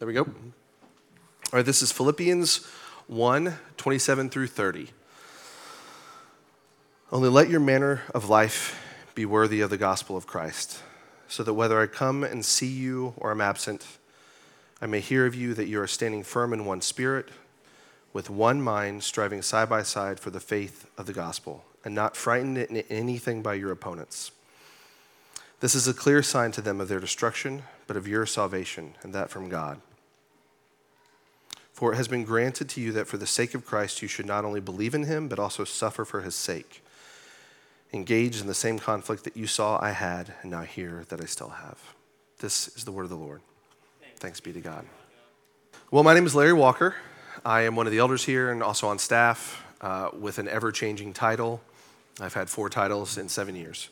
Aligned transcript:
There 0.00 0.06
we 0.06 0.14
go. 0.14 0.22
All 0.22 0.32
right, 1.52 1.66
this 1.66 1.82
is 1.82 1.92
Philippians 1.92 2.66
1 3.08 3.58
27 3.76 4.30
through 4.30 4.46
30. 4.46 4.88
Only 7.12 7.28
let 7.28 7.50
your 7.50 7.60
manner 7.60 8.00
of 8.14 8.30
life 8.30 8.82
be 9.14 9.26
worthy 9.26 9.60
of 9.60 9.68
the 9.68 9.76
gospel 9.76 10.16
of 10.16 10.26
Christ, 10.26 10.82
so 11.28 11.42
that 11.42 11.52
whether 11.52 11.78
I 11.78 11.86
come 11.86 12.24
and 12.24 12.46
see 12.46 12.66
you 12.66 13.12
or 13.18 13.30
am 13.30 13.42
absent, 13.42 13.86
I 14.80 14.86
may 14.86 15.00
hear 15.00 15.26
of 15.26 15.34
you 15.34 15.52
that 15.52 15.68
you 15.68 15.78
are 15.82 15.86
standing 15.86 16.22
firm 16.22 16.54
in 16.54 16.64
one 16.64 16.80
spirit, 16.80 17.28
with 18.14 18.30
one 18.30 18.62
mind, 18.62 19.02
striving 19.02 19.42
side 19.42 19.68
by 19.68 19.82
side 19.82 20.18
for 20.18 20.30
the 20.30 20.40
faith 20.40 20.88
of 20.96 21.04
the 21.04 21.12
gospel, 21.12 21.66
and 21.84 21.94
not 21.94 22.16
frightened 22.16 22.56
in 22.56 22.78
anything 22.88 23.42
by 23.42 23.52
your 23.52 23.70
opponents. 23.70 24.30
This 25.60 25.74
is 25.74 25.86
a 25.86 25.92
clear 25.92 26.22
sign 26.22 26.52
to 26.52 26.62
them 26.62 26.80
of 26.80 26.88
their 26.88 27.00
destruction, 27.00 27.64
but 27.86 27.98
of 27.98 28.08
your 28.08 28.24
salvation, 28.24 28.94
and 29.02 29.12
that 29.12 29.28
from 29.28 29.50
God. 29.50 29.82
For 31.72 31.92
it 31.92 31.96
has 31.96 32.08
been 32.08 32.24
granted 32.24 32.68
to 32.70 32.80
you 32.80 32.92
that 32.92 33.06
for 33.06 33.16
the 33.16 33.26
sake 33.26 33.54
of 33.54 33.64
Christ 33.64 34.02
you 34.02 34.08
should 34.08 34.26
not 34.26 34.44
only 34.44 34.60
believe 34.60 34.94
in 34.94 35.04
him, 35.04 35.28
but 35.28 35.38
also 35.38 35.64
suffer 35.64 36.04
for 36.04 36.20
his 36.20 36.34
sake. 36.34 36.82
Engaged 37.92 38.40
in 38.40 38.46
the 38.46 38.54
same 38.54 38.78
conflict 38.78 39.24
that 39.24 39.36
you 39.36 39.46
saw 39.46 39.78
I 39.82 39.90
had, 39.90 40.34
and 40.42 40.50
now 40.50 40.62
hear 40.62 41.04
that 41.08 41.20
I 41.20 41.24
still 41.24 41.48
have. 41.48 41.78
This 42.38 42.68
is 42.76 42.84
the 42.84 42.92
word 42.92 43.04
of 43.04 43.10
the 43.10 43.16
Lord. 43.16 43.40
Thanks 44.16 44.40
be 44.40 44.52
to 44.52 44.60
God. 44.60 44.84
Well, 45.90 46.04
my 46.04 46.14
name 46.14 46.26
is 46.26 46.34
Larry 46.34 46.52
Walker. 46.52 46.94
I 47.44 47.62
am 47.62 47.74
one 47.74 47.86
of 47.86 47.92
the 47.92 47.98
elders 47.98 48.24
here 48.24 48.50
and 48.50 48.62
also 48.62 48.86
on 48.86 48.98
staff 48.98 49.64
uh, 49.80 50.10
with 50.12 50.38
an 50.38 50.46
ever 50.46 50.70
changing 50.70 51.14
title. 51.14 51.60
I've 52.20 52.34
had 52.34 52.50
four 52.50 52.68
titles 52.68 53.16
in 53.16 53.28
seven 53.28 53.56
years. 53.56 53.88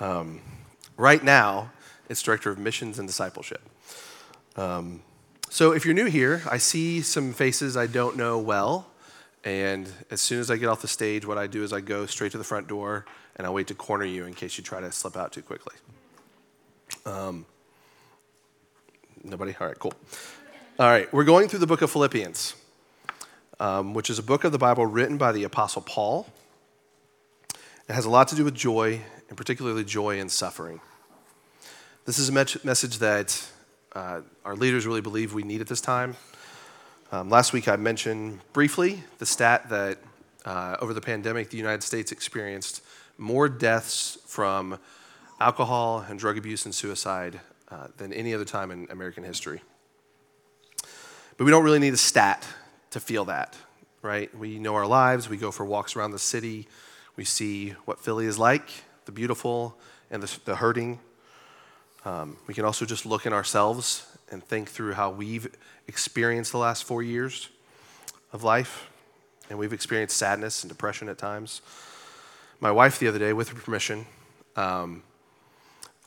Um, 0.00 0.40
right 0.96 1.24
now, 1.24 1.72
it's 2.08 2.22
Director 2.22 2.50
of 2.50 2.58
Missions 2.58 2.98
and 2.98 3.08
Discipleship. 3.08 3.62
Um, 4.56 5.02
so, 5.54 5.70
if 5.70 5.84
you're 5.84 5.94
new 5.94 6.06
here, 6.06 6.42
I 6.50 6.58
see 6.58 7.00
some 7.00 7.32
faces 7.32 7.76
I 7.76 7.86
don't 7.86 8.16
know 8.16 8.40
well. 8.40 8.88
And 9.44 9.88
as 10.10 10.20
soon 10.20 10.40
as 10.40 10.50
I 10.50 10.56
get 10.56 10.68
off 10.68 10.82
the 10.82 10.88
stage, 10.88 11.24
what 11.24 11.38
I 11.38 11.46
do 11.46 11.62
is 11.62 11.72
I 11.72 11.80
go 11.80 12.06
straight 12.06 12.32
to 12.32 12.38
the 12.38 12.42
front 12.42 12.66
door 12.66 13.06
and 13.36 13.46
I 13.46 13.50
wait 13.50 13.68
to 13.68 13.74
corner 13.74 14.04
you 14.04 14.24
in 14.26 14.34
case 14.34 14.58
you 14.58 14.64
try 14.64 14.80
to 14.80 14.90
slip 14.90 15.16
out 15.16 15.30
too 15.30 15.42
quickly. 15.42 15.76
Um, 17.06 17.46
nobody? 19.22 19.54
All 19.60 19.68
right, 19.68 19.78
cool. 19.78 19.94
All 20.80 20.88
right, 20.88 21.12
we're 21.14 21.22
going 21.22 21.46
through 21.46 21.60
the 21.60 21.68
book 21.68 21.82
of 21.82 21.90
Philippians, 21.92 22.56
um, 23.60 23.94
which 23.94 24.10
is 24.10 24.18
a 24.18 24.24
book 24.24 24.42
of 24.42 24.50
the 24.50 24.58
Bible 24.58 24.86
written 24.86 25.18
by 25.18 25.30
the 25.30 25.44
Apostle 25.44 25.82
Paul. 25.82 26.26
It 27.88 27.92
has 27.92 28.06
a 28.06 28.10
lot 28.10 28.26
to 28.26 28.34
do 28.34 28.42
with 28.44 28.56
joy, 28.56 29.02
and 29.28 29.36
particularly 29.36 29.84
joy 29.84 30.18
in 30.18 30.30
suffering. 30.30 30.80
This 32.06 32.18
is 32.18 32.28
a 32.28 32.32
message 32.32 32.98
that 32.98 33.46
uh, 33.94 34.20
our 34.44 34.56
leaders 34.56 34.86
really 34.86 35.00
believe 35.00 35.34
we 35.34 35.42
need 35.42 35.60
at 35.60 35.66
this 35.66 35.80
time. 35.80 36.16
Um, 37.12 37.30
last 37.30 37.52
week, 37.52 37.68
I 37.68 37.76
mentioned 37.76 38.40
briefly 38.52 39.02
the 39.18 39.26
stat 39.26 39.68
that 39.70 39.98
uh, 40.44 40.76
over 40.80 40.92
the 40.92 41.00
pandemic, 41.00 41.50
the 41.50 41.56
United 41.56 41.82
States 41.82 42.12
experienced 42.12 42.82
more 43.18 43.48
deaths 43.48 44.18
from 44.26 44.78
alcohol 45.40 46.04
and 46.08 46.18
drug 46.18 46.36
abuse 46.36 46.64
and 46.64 46.74
suicide 46.74 47.40
uh, 47.70 47.88
than 47.96 48.12
any 48.12 48.34
other 48.34 48.44
time 48.44 48.70
in 48.70 48.86
American 48.90 49.24
history. 49.24 49.62
But 51.36 51.44
we 51.44 51.50
don't 51.50 51.64
really 51.64 51.78
need 51.78 51.94
a 51.94 51.98
stat 51.98 52.46
to 52.90 53.00
feel 53.00 53.24
that, 53.26 53.56
right? 54.02 54.36
We 54.36 54.58
know 54.58 54.74
our 54.74 54.86
lives, 54.86 55.28
we 55.28 55.36
go 55.36 55.50
for 55.50 55.64
walks 55.64 55.96
around 55.96 56.12
the 56.12 56.18
city, 56.18 56.68
we 57.16 57.24
see 57.24 57.70
what 57.84 58.00
Philly 58.00 58.26
is 58.26 58.38
like 58.38 58.68
the 59.04 59.12
beautiful 59.12 59.76
and 60.10 60.22
the, 60.22 60.38
the 60.44 60.56
hurting. 60.56 60.98
Um, 62.04 62.36
we 62.46 62.54
can 62.54 62.64
also 62.64 62.84
just 62.84 63.06
look 63.06 63.26
in 63.26 63.32
ourselves 63.32 64.06
and 64.30 64.42
think 64.44 64.68
through 64.68 64.92
how 64.92 65.10
we've 65.10 65.46
experienced 65.88 66.52
the 66.52 66.58
last 66.58 66.84
four 66.84 67.02
years 67.02 67.48
of 68.32 68.42
life. 68.42 68.90
And 69.48 69.58
we've 69.58 69.72
experienced 69.72 70.16
sadness 70.16 70.62
and 70.62 70.70
depression 70.70 71.08
at 71.08 71.18
times. 71.18 71.62
My 72.60 72.70
wife, 72.70 72.98
the 72.98 73.08
other 73.08 73.18
day, 73.18 73.32
with 73.32 73.48
her 73.50 73.54
permission, 73.54 74.06
um, 74.56 75.02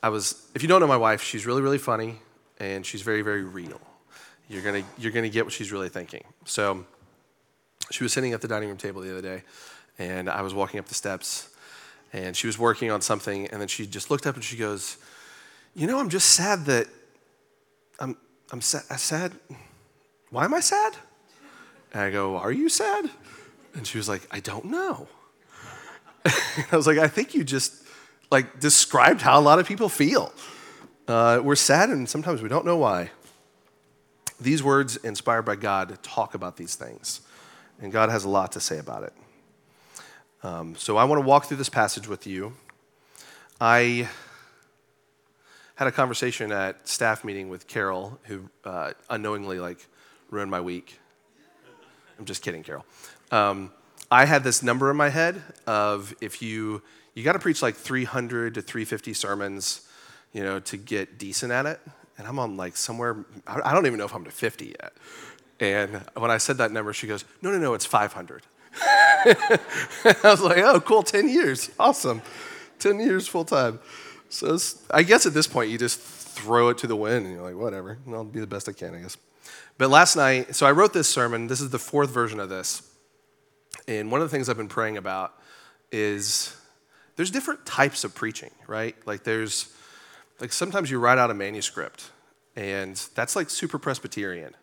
I 0.02 0.08
was, 0.08 0.46
if 0.54 0.62
you 0.62 0.68
don't 0.68 0.80
know 0.80 0.86
my 0.86 0.96
wife, 0.96 1.22
she's 1.22 1.46
really, 1.46 1.62
really 1.62 1.78
funny 1.78 2.16
and 2.58 2.84
she's 2.84 3.02
very, 3.02 3.22
very 3.22 3.44
real. 3.44 3.80
You're 4.48 4.62
gonna, 4.62 4.82
you're 4.98 5.12
gonna 5.12 5.28
get 5.28 5.44
what 5.44 5.52
she's 5.52 5.72
really 5.72 5.88
thinking. 5.88 6.24
So 6.44 6.84
she 7.90 8.02
was 8.04 8.12
sitting 8.12 8.32
at 8.32 8.40
the 8.40 8.48
dining 8.48 8.68
room 8.68 8.78
table 8.78 9.02
the 9.02 9.10
other 9.10 9.22
day 9.22 9.42
and 9.98 10.28
I 10.28 10.42
was 10.42 10.54
walking 10.54 10.80
up 10.80 10.86
the 10.86 10.94
steps 10.94 11.48
and 12.12 12.36
she 12.36 12.46
was 12.46 12.58
working 12.58 12.90
on 12.90 13.00
something 13.00 13.48
and 13.48 13.60
then 13.60 13.68
she 13.68 13.86
just 13.86 14.10
looked 14.10 14.26
up 14.26 14.34
and 14.34 14.44
she 14.44 14.56
goes, 14.56 14.96
you 15.78 15.86
know, 15.86 16.00
I'm 16.00 16.08
just 16.08 16.30
sad 16.32 16.64
that 16.64 16.88
I'm, 18.00 18.16
I'm 18.50 18.60
sad. 18.60 18.82
I' 18.90 18.96
sad. 18.96 19.32
Why 20.30 20.44
am 20.44 20.52
I 20.52 20.58
sad? 20.58 20.96
And 21.92 22.02
I 22.02 22.10
go, 22.10 22.36
Are 22.36 22.50
you 22.50 22.68
sad? 22.68 23.08
And 23.74 23.86
she 23.86 23.96
was 23.96 24.08
like, 24.08 24.26
I 24.32 24.40
don't 24.40 24.64
know. 24.64 25.06
I 26.24 26.76
was 26.76 26.88
like, 26.88 26.98
I 26.98 27.06
think 27.06 27.32
you 27.32 27.44
just 27.44 27.86
like 28.28 28.58
described 28.58 29.22
how 29.22 29.38
a 29.38 29.40
lot 29.40 29.60
of 29.60 29.68
people 29.68 29.88
feel. 29.88 30.32
Uh, 31.06 31.40
we're 31.42 31.54
sad 31.54 31.90
and 31.90 32.08
sometimes 32.08 32.42
we 32.42 32.48
don't 32.48 32.66
know 32.66 32.76
why. 32.76 33.12
These 34.40 34.64
words, 34.64 34.96
inspired 34.96 35.42
by 35.42 35.54
God, 35.54 35.96
talk 36.02 36.34
about 36.34 36.56
these 36.56 36.74
things. 36.74 37.20
And 37.80 37.92
God 37.92 38.10
has 38.10 38.24
a 38.24 38.28
lot 38.28 38.50
to 38.52 38.60
say 38.60 38.78
about 38.78 39.04
it. 39.04 39.12
Um, 40.42 40.74
so 40.74 40.96
I 40.96 41.04
want 41.04 41.22
to 41.22 41.26
walk 41.26 41.46
through 41.46 41.56
this 41.58 41.68
passage 41.68 42.08
with 42.08 42.26
you. 42.26 42.54
I 43.60 44.08
had 45.78 45.86
a 45.86 45.92
conversation 45.92 46.50
at 46.50 46.88
staff 46.88 47.22
meeting 47.22 47.48
with 47.48 47.68
Carol, 47.68 48.18
who 48.24 48.50
uh, 48.64 48.90
unknowingly 49.10 49.60
like 49.60 49.86
ruined 50.28 50.50
my 50.50 50.60
week. 50.60 50.98
I'm 52.18 52.24
just 52.24 52.42
kidding, 52.42 52.64
Carol. 52.64 52.84
Um, 53.30 53.70
I 54.10 54.24
had 54.24 54.42
this 54.42 54.60
number 54.60 54.90
in 54.90 54.96
my 54.96 55.08
head 55.08 55.40
of 55.68 56.12
if 56.20 56.42
you 56.42 56.82
you 57.14 57.22
got 57.22 57.34
to 57.34 57.38
preach 57.38 57.62
like 57.62 57.76
300 57.76 58.54
to 58.54 58.60
350 58.62 59.14
sermons, 59.14 59.88
you 60.32 60.42
know, 60.42 60.58
to 60.58 60.76
get 60.76 61.16
decent 61.16 61.52
at 61.52 61.64
it. 61.64 61.78
And 62.16 62.26
I'm 62.26 62.40
on 62.40 62.56
like 62.56 62.76
somewhere 62.76 63.24
I 63.46 63.72
don't 63.72 63.86
even 63.86 64.00
know 64.00 64.04
if 64.04 64.14
I'm 64.16 64.24
to 64.24 64.32
50 64.32 64.74
yet. 64.80 64.92
And 65.60 66.04
when 66.14 66.32
I 66.32 66.38
said 66.38 66.58
that 66.58 66.72
number, 66.72 66.92
she 66.92 67.06
goes, 67.06 67.24
"No, 67.40 67.52
no, 67.52 67.58
no, 67.58 67.74
it's 67.74 67.86
500." 67.86 68.42
I 68.82 69.58
was 70.24 70.40
like, 70.40 70.58
"Oh, 70.58 70.80
cool, 70.80 71.04
10 71.04 71.28
years, 71.28 71.70
awesome, 71.78 72.20
10 72.80 72.98
years 72.98 73.28
full 73.28 73.44
time." 73.44 73.78
So 74.28 74.58
I 74.90 75.02
guess 75.02 75.26
at 75.26 75.34
this 75.34 75.46
point, 75.46 75.70
you 75.70 75.78
just 75.78 75.98
throw 75.98 76.68
it 76.68 76.78
to 76.78 76.86
the 76.86 76.96
wind 76.96 77.26
and 77.26 77.34
you're 77.34 77.42
like, 77.42 77.56
whatever, 77.56 77.98
I'll 78.08 78.24
be 78.24 78.40
the 78.40 78.46
best 78.46 78.68
I 78.68 78.72
can, 78.72 78.94
I 78.94 79.00
guess. 79.00 79.16
But 79.78 79.90
last 79.90 80.16
night, 80.16 80.54
so 80.54 80.66
I 80.66 80.72
wrote 80.72 80.92
this 80.92 81.08
sermon. 81.08 81.46
This 81.46 81.60
is 81.60 81.70
the 81.70 81.78
fourth 81.78 82.10
version 82.10 82.40
of 82.40 82.48
this. 82.48 82.82
And 83.86 84.10
one 84.10 84.20
of 84.20 84.30
the 84.30 84.36
things 84.36 84.48
I've 84.48 84.56
been 84.56 84.68
praying 84.68 84.96
about 84.96 85.34
is 85.90 86.54
there's 87.16 87.30
different 87.30 87.64
types 87.64 88.04
of 88.04 88.14
preaching, 88.14 88.50
right? 88.66 88.94
Like 89.06 89.24
there's, 89.24 89.74
like 90.40 90.52
sometimes 90.52 90.90
you 90.90 90.98
write 90.98 91.18
out 91.18 91.30
a 91.30 91.34
manuscript 91.34 92.10
and 92.54 92.96
that's 93.14 93.34
like 93.34 93.50
super 93.50 93.78
Presbyterian, 93.78 94.54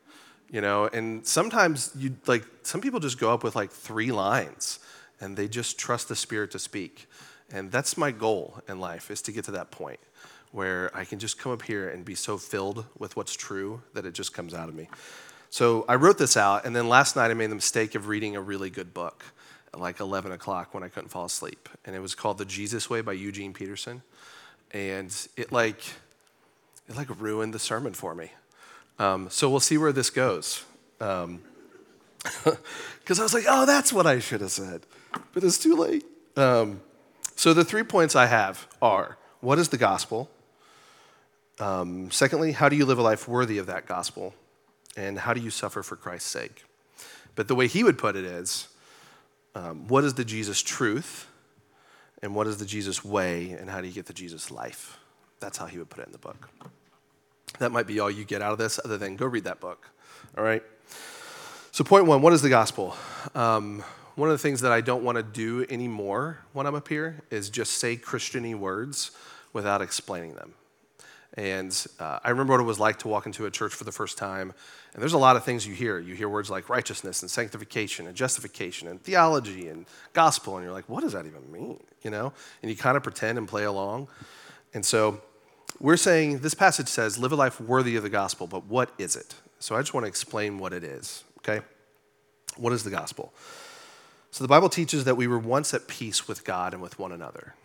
you 0.51 0.61
know? 0.61 0.87
And 0.91 1.25
sometimes 1.25 1.91
you, 1.97 2.15
like, 2.27 2.43
some 2.63 2.81
people 2.81 2.99
just 2.99 3.19
go 3.19 3.33
up 3.33 3.43
with 3.43 3.55
like 3.55 3.71
three 3.71 4.11
lines 4.11 4.79
and 5.19 5.35
they 5.35 5.47
just 5.47 5.79
trust 5.79 6.07
the 6.09 6.15
Spirit 6.15 6.51
to 6.51 6.59
speak. 6.59 7.07
And 7.51 7.71
that's 7.71 7.97
my 7.97 8.11
goal 8.11 8.61
in 8.67 8.79
life 8.79 9.11
is 9.11 9.21
to 9.23 9.31
get 9.31 9.45
to 9.45 9.51
that 9.51 9.71
point 9.71 9.99
where 10.51 10.89
I 10.95 11.03
can 11.03 11.19
just 11.19 11.37
come 11.37 11.51
up 11.51 11.61
here 11.61 11.89
and 11.89 12.05
be 12.05 12.15
so 12.15 12.37
filled 12.37 12.85
with 12.97 13.15
what's 13.15 13.35
true 13.35 13.81
that 13.93 14.05
it 14.05 14.13
just 14.13 14.33
comes 14.33 14.53
out 14.53 14.69
of 14.69 14.75
me. 14.75 14.87
So 15.49 15.85
I 15.87 15.95
wrote 15.95 16.17
this 16.17 16.37
out, 16.37 16.65
and 16.65 16.75
then 16.75 16.89
last 16.89 17.15
night 17.15 17.29
I 17.29 17.33
made 17.33 17.51
the 17.51 17.55
mistake 17.55 17.95
of 17.95 18.07
reading 18.07 18.35
a 18.35 18.41
really 18.41 18.69
good 18.69 18.93
book 18.93 19.23
at 19.73 19.79
like 19.79 19.99
11 19.99 20.31
o'clock 20.31 20.73
when 20.73 20.81
I 20.81 20.87
couldn't 20.87 21.09
fall 21.09 21.25
asleep. 21.25 21.69
And 21.85 21.95
it 21.95 21.99
was 21.99 22.15
called 22.15 22.37
The 22.37 22.45
Jesus 22.45 22.89
Way 22.89 23.01
by 23.01 23.13
Eugene 23.13 23.53
Peterson. 23.53 24.01
And 24.71 25.15
it 25.37 25.51
like, 25.51 25.81
it 26.87 26.95
like 26.95 27.09
ruined 27.19 27.53
the 27.53 27.59
sermon 27.59 27.93
for 27.93 28.15
me. 28.15 28.31
Um, 28.97 29.29
so 29.29 29.49
we'll 29.49 29.59
see 29.59 29.77
where 29.77 29.91
this 29.91 30.09
goes. 30.09 30.63
Because 30.97 31.25
um, 31.25 31.41
I 33.19 33.21
was 33.21 33.33
like, 33.33 33.45
oh, 33.47 33.65
that's 33.65 33.91
what 33.91 34.07
I 34.07 34.19
should 34.19 34.41
have 34.41 34.51
said. 34.51 34.85
But 35.33 35.43
it's 35.43 35.57
too 35.57 35.75
late. 35.75 36.05
Um, 36.37 36.79
so 37.35 37.53
the 37.53 37.65
three 37.65 37.83
points 37.83 38.15
I 38.15 38.27
have 38.27 38.67
are 38.81 39.17
what 39.41 39.59
is 39.59 39.69
the 39.69 39.77
gospel? 39.77 40.29
Um, 41.59 42.11
secondly, 42.11 42.51
how 42.51 42.69
do 42.69 42.75
you 42.75 42.85
live 42.85 42.97
a 42.97 43.01
life 43.01 43.27
worthy 43.27 43.57
of 43.57 43.67
that 43.67 43.85
gospel? 43.85 44.33
And 44.97 45.19
how 45.19 45.33
do 45.33 45.41
you 45.41 45.49
suffer 45.49 45.83
for 45.83 45.95
Christ's 45.95 46.29
sake? 46.29 46.63
But 47.35 47.47
the 47.47 47.55
way 47.55 47.67
he 47.67 47.83
would 47.83 47.97
put 47.97 48.15
it 48.15 48.25
is 48.25 48.67
um, 49.53 49.87
what 49.87 50.03
is 50.03 50.13
the 50.15 50.25
Jesus 50.25 50.61
truth? 50.61 51.27
And 52.21 52.33
what 52.33 52.47
is 52.47 52.57
the 52.57 52.65
Jesus 52.65 53.03
way? 53.03 53.51
And 53.51 53.69
how 53.69 53.81
do 53.81 53.87
you 53.87 53.93
get 53.93 54.05
the 54.05 54.13
Jesus 54.13 54.51
life? 54.51 54.97
That's 55.39 55.57
how 55.57 55.65
he 55.65 55.77
would 55.77 55.89
put 55.89 55.99
it 55.99 56.07
in 56.07 56.11
the 56.11 56.17
book. 56.17 56.49
That 57.59 57.71
might 57.71 57.87
be 57.87 57.99
all 57.99 58.09
you 58.09 58.25
get 58.25 58.41
out 58.41 58.51
of 58.51 58.57
this, 58.57 58.79
other 58.83 58.97
than 58.97 59.15
go 59.15 59.25
read 59.25 59.43
that 59.43 59.59
book. 59.59 59.89
All 60.37 60.43
right? 60.43 60.63
So, 61.71 61.83
point 61.83 62.05
one 62.05 62.21
what 62.21 62.33
is 62.33 62.41
the 62.41 62.49
gospel? 62.49 62.95
Um, 63.33 63.83
one 64.15 64.29
of 64.29 64.33
the 64.33 64.41
things 64.41 64.61
that 64.61 64.71
I 64.71 64.81
don't 64.81 65.03
want 65.03 65.17
to 65.17 65.23
do 65.23 65.65
anymore 65.69 66.39
when 66.53 66.65
I'm 66.65 66.75
up 66.75 66.87
here 66.87 67.21
is 67.29 67.49
just 67.49 67.73
say 67.73 67.97
Christiany 67.97 68.55
words 68.55 69.11
without 69.53 69.81
explaining 69.81 70.35
them. 70.35 70.53
And 71.37 71.85
uh, 71.99 72.19
I 72.23 72.29
remember 72.29 72.53
what 72.53 72.61
it 72.61 72.63
was 72.63 72.79
like 72.79 72.99
to 72.99 73.09
walk 73.09 73.25
into 73.25 73.45
a 73.45 73.51
church 73.51 73.73
for 73.73 73.83
the 73.83 73.91
first 73.91 74.17
time. 74.17 74.53
And 74.93 75.01
there's 75.01 75.13
a 75.13 75.17
lot 75.17 75.35
of 75.35 75.43
things 75.43 75.67
you 75.67 75.73
hear. 75.73 75.99
You 75.99 76.15
hear 76.15 76.29
words 76.29 76.49
like 76.49 76.69
righteousness 76.69 77.21
and 77.21 77.29
sanctification 77.29 78.07
and 78.07 78.15
justification 78.15 78.87
and 78.87 79.01
theology 79.03 79.67
and 79.67 79.85
gospel. 80.13 80.55
And 80.55 80.63
you're 80.63 80.73
like, 80.73 80.87
what 80.87 81.01
does 81.01 81.11
that 81.11 81.25
even 81.25 81.51
mean? 81.51 81.83
You 82.03 82.11
know? 82.11 82.31
And 82.61 82.71
you 82.71 82.77
kind 82.77 82.95
of 82.95 83.03
pretend 83.03 83.37
and 83.37 83.49
play 83.49 83.65
along. 83.65 84.07
And 84.73 84.85
so 84.85 85.21
we're 85.81 85.97
saying 85.97 86.39
this 86.39 86.53
passage 86.53 86.87
says, 86.87 87.17
live 87.17 87.33
a 87.33 87.35
life 87.35 87.59
worthy 87.59 87.97
of 87.97 88.03
the 88.03 88.09
gospel, 88.09 88.47
but 88.47 88.65
what 88.65 88.91
is 88.97 89.17
it? 89.17 89.35
So 89.59 89.75
I 89.75 89.81
just 89.81 89.93
want 89.93 90.05
to 90.05 90.07
explain 90.07 90.57
what 90.57 90.71
it 90.71 90.85
is, 90.85 91.25
okay? 91.39 91.65
What 92.55 92.71
is 92.71 92.85
the 92.85 92.91
gospel? 92.91 93.33
So 94.35 94.43
the 94.43 94.49
Bible 94.49 94.67
teaches 94.67 95.05
that 95.05 95.15
we 95.15 95.27
were 95.27 95.39
once 95.39 95.73
at 95.73 95.87
peace 95.87 96.27
with 96.27 96.43
God 96.43 96.73
and 96.73 96.83
with 96.83 96.99
one 96.99 97.13
another. 97.13 97.55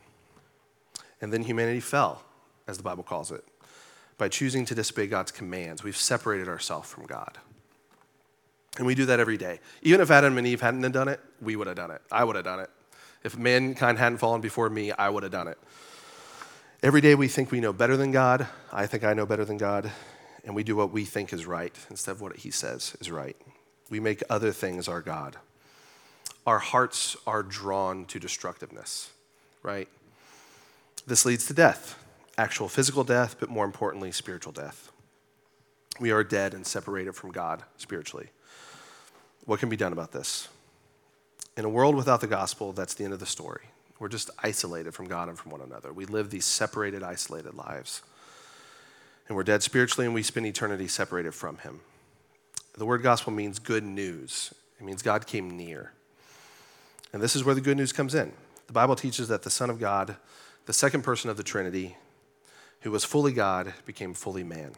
And 1.20 1.32
then 1.32 1.42
humanity 1.42 1.80
fell, 1.80 2.22
as 2.68 2.76
the 2.76 2.84
Bible 2.84 3.02
calls 3.02 3.32
it 3.32 3.44
by 4.18 4.28
choosing 4.28 4.64
to 4.66 4.74
disobey 4.76 5.08
God's 5.08 5.32
commands. 5.32 5.82
We've 5.82 5.96
separated 5.96 6.46
ourselves 6.46 6.88
from 6.88 7.06
God. 7.06 7.38
And 8.78 8.86
we 8.86 8.94
do 8.94 9.04
that 9.06 9.18
every 9.18 9.36
day. 9.36 9.58
Even 9.82 10.00
if 10.00 10.12
Adam 10.12 10.38
and 10.38 10.46
Eve 10.46 10.60
hadn't 10.60 10.88
done 10.92 11.08
it, 11.08 11.18
we 11.42 11.56
would 11.56 11.66
have 11.66 11.74
done 11.74 11.90
it. 11.90 12.02
I 12.12 12.22
would 12.22 12.36
have 12.36 12.44
done 12.44 12.60
it. 12.60 12.70
If 13.24 13.36
mankind 13.36 13.98
hadn't 13.98 14.18
fallen 14.18 14.40
before 14.40 14.70
me, 14.70 14.92
I 14.92 15.08
would 15.08 15.24
have 15.24 15.32
done 15.32 15.48
it. 15.48 15.58
Every 16.84 17.00
day 17.00 17.16
we 17.16 17.26
think 17.26 17.50
we 17.50 17.58
know 17.58 17.72
better 17.72 17.96
than 17.96 18.12
God. 18.12 18.46
I 18.72 18.86
think 18.86 19.02
I 19.02 19.12
know 19.12 19.26
better 19.26 19.44
than 19.44 19.56
God. 19.56 19.90
And 20.44 20.54
we 20.54 20.62
do 20.62 20.76
what 20.76 20.92
we 20.92 21.04
think 21.04 21.32
is 21.32 21.46
right 21.46 21.74
instead 21.90 22.12
of 22.12 22.20
what 22.20 22.36
He 22.36 22.52
says 22.52 22.96
is 23.00 23.10
right. 23.10 23.36
We 23.90 23.98
make 23.98 24.22
other 24.30 24.52
things 24.52 24.86
our 24.86 25.00
God. 25.00 25.36
Our 26.46 26.58
hearts 26.58 27.16
are 27.26 27.42
drawn 27.42 28.06
to 28.06 28.18
destructiveness, 28.18 29.10
right? 29.62 29.88
This 31.06 31.24
leads 31.24 31.46
to 31.46 31.54
death 31.54 31.96
actual 32.40 32.68
physical 32.68 33.04
death, 33.04 33.36
but 33.38 33.50
more 33.50 33.66
importantly, 33.66 34.10
spiritual 34.10 34.52
death. 34.52 34.90
We 36.00 36.10
are 36.10 36.24
dead 36.24 36.54
and 36.54 36.66
separated 36.66 37.14
from 37.14 37.32
God 37.32 37.62
spiritually. 37.76 38.28
What 39.44 39.60
can 39.60 39.68
be 39.68 39.76
done 39.76 39.92
about 39.92 40.12
this? 40.12 40.48
In 41.56 41.66
a 41.66 41.68
world 41.68 41.94
without 41.94 42.22
the 42.22 42.26
gospel, 42.26 42.72
that's 42.72 42.94
the 42.94 43.04
end 43.04 43.12
of 43.12 43.20
the 43.20 43.26
story. 43.26 43.64
We're 43.98 44.08
just 44.08 44.30
isolated 44.42 44.94
from 44.94 45.08
God 45.08 45.28
and 45.28 45.38
from 45.38 45.50
one 45.50 45.60
another. 45.60 45.92
We 45.92 46.06
live 46.06 46.30
these 46.30 46.46
separated, 46.46 47.02
isolated 47.02 47.52
lives. 47.54 48.00
And 49.28 49.36
we're 49.36 49.44
dead 49.44 49.62
spiritually, 49.62 50.06
and 50.06 50.14
we 50.14 50.22
spend 50.22 50.46
eternity 50.46 50.88
separated 50.88 51.34
from 51.34 51.58
Him. 51.58 51.80
The 52.78 52.86
word 52.86 53.02
gospel 53.02 53.32
means 53.32 53.58
good 53.58 53.84
news, 53.84 54.54
it 54.78 54.86
means 54.86 55.02
God 55.02 55.26
came 55.26 55.56
near. 55.56 55.92
And 57.12 57.22
this 57.22 57.34
is 57.34 57.44
where 57.44 57.54
the 57.54 57.60
good 57.60 57.76
news 57.76 57.92
comes 57.92 58.14
in. 58.14 58.32
The 58.66 58.72
Bible 58.72 58.96
teaches 58.96 59.28
that 59.28 59.42
the 59.42 59.50
Son 59.50 59.68
of 59.68 59.80
God, 59.80 60.16
the 60.66 60.72
second 60.72 61.02
person 61.02 61.30
of 61.30 61.36
the 61.36 61.42
Trinity, 61.42 61.96
who 62.82 62.90
was 62.90 63.04
fully 63.04 63.32
God, 63.32 63.74
became 63.84 64.14
fully 64.14 64.44
man. 64.44 64.72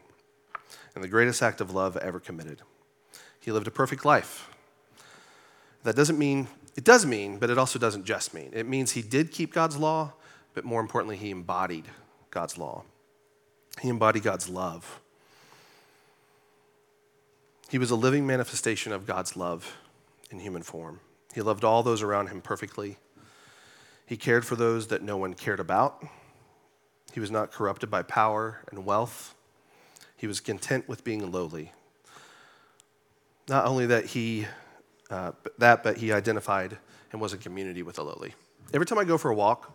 And 0.95 1.05
the 1.05 1.09
greatest 1.09 1.43
act 1.43 1.61
of 1.61 1.75
love 1.75 1.97
ever 1.99 2.21
committed. 2.21 2.63
He 3.41 3.53
lived 3.53 3.67
a 3.67 3.71
perfect 3.71 4.05
life. 4.05 4.51
That 5.85 5.97
doesn't 5.97 6.19
mean, 6.19 6.49
it 6.77 6.85
does 6.85 7.05
mean, 7.05 7.39
but 7.39 7.51
it 7.51 7.59
also 7.59 7.79
doesn't 7.79 8.05
just 8.05 8.35
mean. 8.35 8.51
It 8.53 8.67
means 8.67 8.93
he 8.93 9.03
did 9.03 9.33
keep 9.33 9.53
God's 9.53 9.77
law, 9.77 10.13
but 10.55 10.65
more 10.65 10.81
importantly, 10.81 11.17
he 11.17 11.31
embodied 11.31 11.87
God's 12.31 12.57
law. 12.57 12.85
He 13.81 13.89
embodied 13.89 14.23
God's 14.23 14.49
love. 14.49 15.01
He 17.69 17.79
was 17.79 17.91
a 17.91 17.97
living 17.97 18.27
manifestation 18.27 18.93
of 18.93 19.07
God's 19.07 19.37
love 19.37 19.77
in 20.31 20.41
human 20.41 20.63
form. 20.63 21.01
He 21.33 21.41
loved 21.41 21.65
all 21.65 21.83
those 21.83 22.03
around 22.03 22.29
him 22.29 22.41
perfectly. 22.41 22.99
He 24.07 24.17
cared 24.17 24.45
for 24.45 24.57
those 24.57 24.89
that 24.89 25.03
no 25.03 25.17
one 25.17 25.35
cared 25.35 25.61
about. 25.61 26.05
He 27.13 27.21
was 27.21 27.31
not 27.31 27.53
corrupted 27.53 27.91
by 27.91 28.03
power 28.03 28.61
and 28.71 28.85
wealth. 28.85 29.35
He 30.17 30.27
was 30.27 30.41
content 30.41 30.89
with 30.89 31.05
being 31.05 31.33
lowly. 31.33 31.73
Not 33.49 33.67
only 33.67 33.87
that 33.87 34.07
he 34.07 34.47
uh, 35.11 35.33
that, 35.59 35.83
but 35.83 35.99
he 35.99 36.11
identified 36.13 36.79
and 37.13 37.21
was 37.21 37.35
in 37.35 37.39
community 37.39 37.83
with 37.83 37.97
the 37.97 38.05
lowly. 38.05 38.35
Every 38.73 38.87
time 38.87 38.99
I 38.99 39.05
go 39.05 39.19
for 39.19 39.31
a 39.31 39.35
walk 39.35 39.71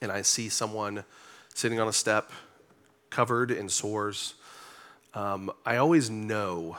and 0.00 0.12
I 0.12 0.22
see 0.22 0.48
someone 0.48 1.04
sitting 1.52 1.80
on 1.80 1.88
a 1.88 1.92
step 1.92 2.30
covered 3.10 3.50
in 3.50 3.68
sores, 3.68 4.34
um, 5.14 5.50
I 5.66 5.76
always 5.76 6.10
know 6.10 6.78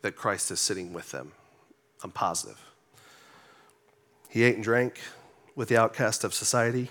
that 0.00 0.16
Christ 0.16 0.50
is 0.50 0.60
sitting 0.60 0.94
with 0.94 1.10
them. 1.10 1.32
I'm 2.02 2.10
positive. 2.10 2.60
He 4.28 4.42
ate 4.42 4.54
and 4.54 4.64
drank 4.64 5.00
with 5.54 5.68
the 5.68 5.76
outcast 5.76 6.24
of 6.24 6.32
society. 6.32 6.90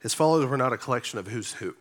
His 0.00 0.14
followers 0.14 0.46
were 0.46 0.56
not 0.56 0.72
a 0.72 0.76
collection 0.76 1.18
of 1.18 1.28
who's 1.28 1.52
who. 1.54 1.76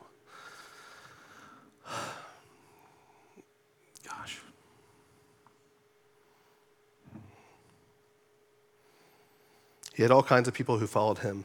He 10.02 10.04
had 10.04 10.10
all 10.10 10.24
kinds 10.24 10.48
of 10.48 10.56
people 10.56 10.80
who 10.80 10.88
followed 10.88 11.20
him, 11.20 11.44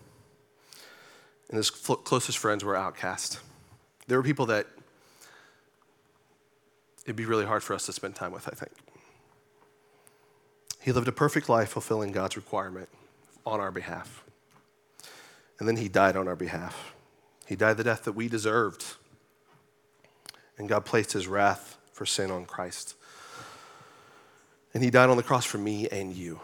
and 1.51 1.59
his 1.59 1.69
closest 1.69 2.39
friends 2.39 2.65
were 2.65 2.75
outcast. 2.75 3.39
There 4.07 4.17
were 4.17 4.25
people 4.25 4.47
that 4.47 4.67
it'd 7.05 7.17
be 7.17 7.27
really 7.27 7.45
hard 7.45 7.63
for 7.63 7.75
us 7.75 7.85
to 7.85 7.93
spend 7.93 8.15
time 8.15 8.33
with, 8.33 8.49
I 8.49 8.53
think. 8.53 8.73
He 10.81 10.91
lived 10.91 11.07
a 11.07 11.13
perfect 11.13 11.51
life 11.51 11.69
fulfilling 11.69 12.13
God's 12.13 12.35
requirement 12.35 12.89
on 13.45 13.61
our 13.61 13.71
behalf. 13.71 14.25
And 15.59 15.69
then 15.69 15.77
he 15.77 15.91
died 15.91 16.17
on 16.17 16.27
our 16.27 16.35
behalf. 16.35 16.95
He 17.47 17.57
died 17.57 17.77
the 17.77 17.85
death 17.85 18.05
that 18.05 18.13
we 18.13 18.27
deserved. 18.27 18.87
And 20.57 20.67
God 20.67 20.87
placed 20.87 21.13
his 21.13 21.29
wrath 21.29 21.77
for 21.93 22.07
sin 22.07 22.31
on 22.31 22.47
Christ. 22.47 22.95
And 24.73 24.83
he 24.83 24.89
died 24.89 25.11
on 25.11 25.19
the 25.19 25.23
cross 25.23 25.45
for 25.45 25.59
me 25.59 25.91
and 25.91 26.15
you. 26.15 26.41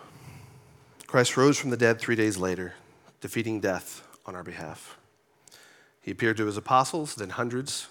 Christ 1.12 1.36
rose 1.36 1.58
from 1.58 1.68
the 1.68 1.76
dead 1.76 2.00
three 2.00 2.16
days 2.16 2.38
later, 2.38 2.72
defeating 3.20 3.60
death 3.60 4.02
on 4.24 4.34
our 4.34 4.42
behalf. 4.42 4.96
He 6.00 6.10
appeared 6.10 6.38
to 6.38 6.46
his 6.46 6.56
apostles, 6.56 7.16
then 7.16 7.28
hundreds, 7.28 7.88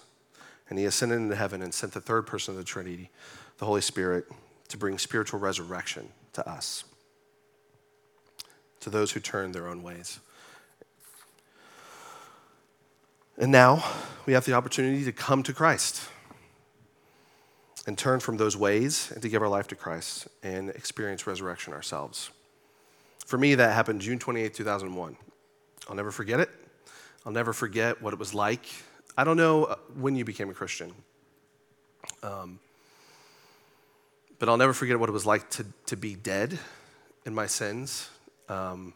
and 0.68 0.76
he 0.76 0.86
ascended 0.86 1.20
into 1.20 1.36
heaven 1.36 1.62
and 1.62 1.72
sent 1.72 1.92
the 1.92 2.00
third 2.00 2.26
person 2.26 2.50
of 2.50 2.58
the 2.58 2.64
Trinity, 2.64 3.10
the 3.58 3.64
Holy 3.64 3.80
Spirit, 3.80 4.24
to 4.70 4.76
bring 4.76 4.98
spiritual 4.98 5.38
resurrection 5.38 6.08
to 6.32 6.50
us, 6.50 6.82
to 8.80 8.90
those 8.90 9.12
who 9.12 9.20
turn 9.20 9.52
their 9.52 9.68
own 9.68 9.84
ways. 9.84 10.18
And 13.38 13.52
now 13.52 13.84
we 14.26 14.32
have 14.32 14.46
the 14.46 14.54
opportunity 14.54 15.04
to 15.04 15.12
come 15.12 15.44
to 15.44 15.52
Christ 15.52 16.08
and 17.86 17.96
turn 17.96 18.18
from 18.18 18.36
those 18.36 18.56
ways 18.56 19.12
and 19.12 19.22
to 19.22 19.28
give 19.28 19.42
our 19.42 19.48
life 19.48 19.68
to 19.68 19.76
Christ 19.76 20.26
and 20.42 20.70
experience 20.70 21.24
resurrection 21.24 21.72
ourselves. 21.72 22.32
For 23.32 23.38
me, 23.38 23.54
that 23.54 23.72
happened 23.72 24.02
June 24.02 24.18
28, 24.18 24.52
2001. 24.52 25.16
I'll 25.88 25.96
never 25.96 26.10
forget 26.10 26.38
it. 26.38 26.50
I'll 27.24 27.32
never 27.32 27.54
forget 27.54 28.02
what 28.02 28.12
it 28.12 28.18
was 28.18 28.34
like. 28.34 28.66
I 29.16 29.24
don't 29.24 29.38
know 29.38 29.64
uh, 29.64 29.76
when 29.94 30.16
you 30.16 30.26
became 30.26 30.50
a 30.50 30.52
Christian, 30.52 30.92
um, 32.22 32.58
but 34.38 34.50
I'll 34.50 34.58
never 34.58 34.74
forget 34.74 35.00
what 35.00 35.08
it 35.08 35.12
was 35.12 35.24
like 35.24 35.48
to, 35.52 35.64
to 35.86 35.96
be 35.96 36.14
dead 36.14 36.58
in 37.24 37.34
my 37.34 37.46
sins 37.46 38.10
um, 38.50 38.92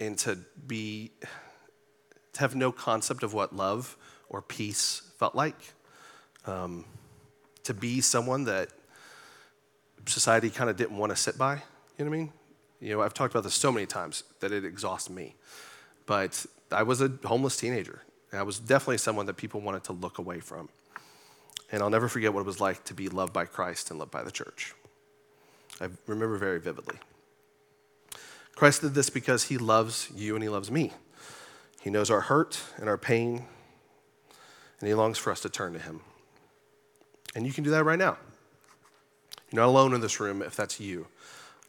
and 0.00 0.16
to 0.20 0.38
be 0.66 1.10
to 2.32 2.40
have 2.40 2.54
no 2.54 2.72
concept 2.72 3.22
of 3.22 3.34
what 3.34 3.54
love 3.54 3.98
or 4.30 4.40
peace 4.40 5.02
felt 5.18 5.34
like, 5.34 5.74
um, 6.46 6.86
to 7.64 7.74
be 7.74 8.00
someone 8.00 8.44
that 8.44 8.70
society 10.06 10.48
kind 10.48 10.70
of 10.70 10.78
didn't 10.78 10.96
want 10.96 11.10
to 11.10 11.16
sit 11.16 11.36
by. 11.36 11.56
You 11.98 12.06
know 12.06 12.10
what 12.10 12.16
I 12.16 12.18
mean? 12.20 12.32
You 12.80 12.94
know, 12.94 13.02
I've 13.02 13.14
talked 13.14 13.34
about 13.34 13.44
this 13.44 13.54
so 13.54 13.72
many 13.72 13.86
times 13.86 14.24
that 14.40 14.52
it 14.52 14.64
exhausts 14.64 15.10
me. 15.10 15.34
But 16.06 16.46
I 16.70 16.82
was 16.82 17.00
a 17.00 17.12
homeless 17.24 17.56
teenager. 17.56 18.02
And 18.30 18.40
I 18.40 18.42
was 18.42 18.58
definitely 18.58 18.98
someone 18.98 19.26
that 19.26 19.36
people 19.36 19.60
wanted 19.60 19.84
to 19.84 19.92
look 19.92 20.18
away 20.18 20.40
from. 20.40 20.68
And 21.72 21.82
I'll 21.82 21.90
never 21.90 22.08
forget 22.08 22.32
what 22.32 22.40
it 22.40 22.46
was 22.46 22.60
like 22.60 22.84
to 22.84 22.94
be 22.94 23.08
loved 23.08 23.32
by 23.32 23.44
Christ 23.44 23.90
and 23.90 23.98
loved 23.98 24.10
by 24.10 24.22
the 24.22 24.30
church. 24.30 24.74
I 25.80 25.88
remember 26.06 26.36
very 26.36 26.60
vividly. 26.60 26.96
Christ 28.54 28.80
did 28.82 28.94
this 28.94 29.10
because 29.10 29.44
he 29.44 29.58
loves 29.58 30.08
you 30.14 30.34
and 30.34 30.42
he 30.42 30.48
loves 30.48 30.70
me. 30.70 30.92
He 31.80 31.90
knows 31.90 32.10
our 32.10 32.22
hurt 32.22 32.60
and 32.76 32.88
our 32.88 32.98
pain, 32.98 33.44
and 34.80 34.88
He 34.88 34.94
longs 34.94 35.18
for 35.18 35.30
us 35.30 35.40
to 35.40 35.48
turn 35.48 35.72
to 35.74 35.78
Him. 35.78 36.00
And 37.34 37.46
you 37.46 37.52
can 37.52 37.64
do 37.64 37.70
that 37.70 37.84
right 37.84 37.98
now. 37.98 38.18
You're 39.50 39.62
not 39.62 39.68
alone 39.68 39.94
in 39.94 40.00
this 40.00 40.20
room 40.20 40.42
if 40.42 40.56
that's 40.56 40.80
you. 40.80 41.06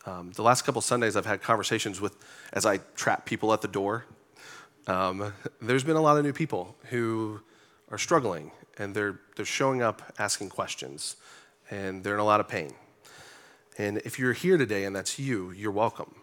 Um, 0.05 0.31
the 0.31 0.43
last 0.43 0.63
couple 0.63 0.81
Sundays, 0.81 1.15
I've 1.15 1.25
had 1.25 1.41
conversations 1.41 1.99
with, 1.99 2.15
as 2.53 2.65
I 2.65 2.77
trap 2.95 3.25
people 3.25 3.53
at 3.53 3.61
the 3.61 3.67
door. 3.67 4.05
Um, 4.87 5.33
there's 5.61 5.83
been 5.83 5.97
a 5.97 6.01
lot 6.01 6.17
of 6.17 6.23
new 6.23 6.33
people 6.33 6.75
who 6.85 7.41
are 7.89 7.97
struggling 7.97 8.51
and 8.79 8.95
they're, 8.95 9.19
they're 9.35 9.45
showing 9.45 9.81
up 9.81 10.13
asking 10.17 10.49
questions, 10.49 11.17
and 11.69 12.03
they're 12.03 12.13
in 12.13 12.19
a 12.19 12.25
lot 12.25 12.39
of 12.39 12.47
pain. 12.47 12.73
And 13.77 13.97
if 13.99 14.17
you're 14.17 14.33
here 14.33 14.57
today 14.57 14.85
and 14.85 14.95
that's 14.95 15.19
you, 15.19 15.51
you're 15.51 15.71
welcome. 15.71 16.15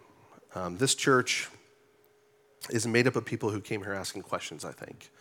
Um, 0.55 0.77
this 0.77 0.95
church 0.95 1.49
is 2.69 2.87
made 2.87 3.07
up 3.07 3.15
of 3.15 3.25
people 3.25 3.51
who 3.51 3.61
came 3.61 3.83
here 3.83 3.93
asking 3.93 4.23
questions, 4.23 4.65
I 4.65 4.71
think, 4.71 5.11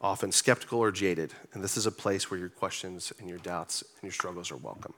often 0.00 0.32
skeptical 0.32 0.80
or 0.80 0.90
jaded. 0.90 1.34
And 1.52 1.62
this 1.62 1.76
is 1.76 1.86
a 1.86 1.92
place 1.92 2.30
where 2.30 2.40
your 2.40 2.48
questions 2.48 3.12
and 3.18 3.28
your 3.28 3.38
doubts 3.38 3.82
and 3.82 4.02
your 4.02 4.12
struggles 4.12 4.50
are 4.50 4.56
welcome. 4.56 4.94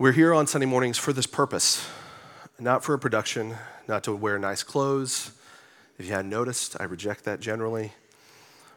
We're 0.00 0.12
here 0.12 0.32
on 0.32 0.46
Sunday 0.46 0.68
mornings 0.68 0.96
for 0.96 1.12
this 1.12 1.26
purpose, 1.26 1.84
not 2.56 2.84
for 2.84 2.94
a 2.94 2.98
production, 3.00 3.56
not 3.88 4.04
to 4.04 4.14
wear 4.14 4.38
nice 4.38 4.62
clothes. 4.62 5.32
If 5.98 6.06
you 6.06 6.12
hadn't 6.12 6.30
noticed, 6.30 6.76
I 6.78 6.84
reject 6.84 7.24
that 7.24 7.40
generally, 7.40 7.94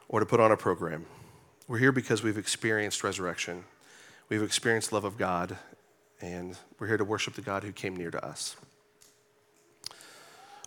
or 0.09 0.19
to 0.19 0.25
put 0.25 0.39
on 0.39 0.51
a 0.51 0.57
program. 0.57 1.05
We're 1.67 1.77
here 1.77 1.91
because 1.91 2.23
we've 2.23 2.39
experienced 2.39 3.03
resurrection, 3.03 3.65
we've 4.29 4.41
experienced 4.41 4.91
love 4.91 5.03
of 5.03 5.19
God, 5.19 5.57
and 6.21 6.57
we're 6.79 6.87
here 6.87 6.97
to 6.97 7.05
worship 7.05 7.35
the 7.35 7.41
God 7.43 7.61
who 7.61 7.71
came 7.71 7.95
near 7.95 8.09
to 8.09 8.25
us. 8.25 8.55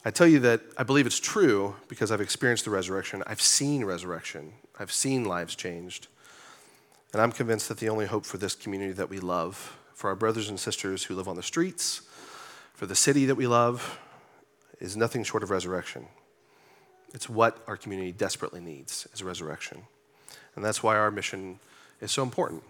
I 0.05 0.13
tell 0.13 0.29
you 0.29 0.39
that 0.39 0.61
I 0.79 0.85
believe 0.85 1.07
it's 1.07 1.19
true 1.19 1.75
because 1.89 2.13
I've 2.13 2.21
experienced 2.21 2.65
the 2.65 2.71
resurrection. 2.71 3.25
I've 3.27 3.41
seen 3.41 3.85
resurrection. 3.85 4.53
I've 4.79 4.93
seen 4.93 5.25
lives 5.25 5.57
changed. 5.57 6.07
And 7.13 7.21
I'm 7.21 7.33
convinced 7.33 7.69
that 7.71 7.79
the 7.79 7.89
only 7.89 8.07
hope 8.07 8.25
for 8.25 8.39
this 8.39 8.55
community 8.55 8.93
that 8.93 9.11
we 9.11 9.19
love, 9.19 9.77
for 9.95 10.11
our 10.11 10.17
brothers 10.17 10.49
and 10.49 10.61
sisters 10.61 11.05
who 11.05 11.15
live 11.15 11.29
on 11.29 11.37
the 11.37 11.43
streets, 11.43 12.03
for 12.75 12.87
the 12.87 12.97
city 12.97 13.25
that 13.27 13.37
we 13.37 13.47
love, 13.47 13.99
is 14.81 14.97
nothing 14.97 15.25
short 15.25 15.43
of 15.43 15.51
resurrection. 15.51 16.07
It's 17.15 17.29
what 17.29 17.63
our 17.69 17.77
community 17.77 18.13
desperately 18.13 18.61
needs 18.61 19.07
is 19.15 19.23
resurrection. 19.23 19.83
And 20.57 20.65
that's 20.65 20.83
why 20.83 20.97
our 20.97 21.11
mission 21.11 21.61
is 22.01 22.11
so 22.11 22.23
important. 22.23 22.63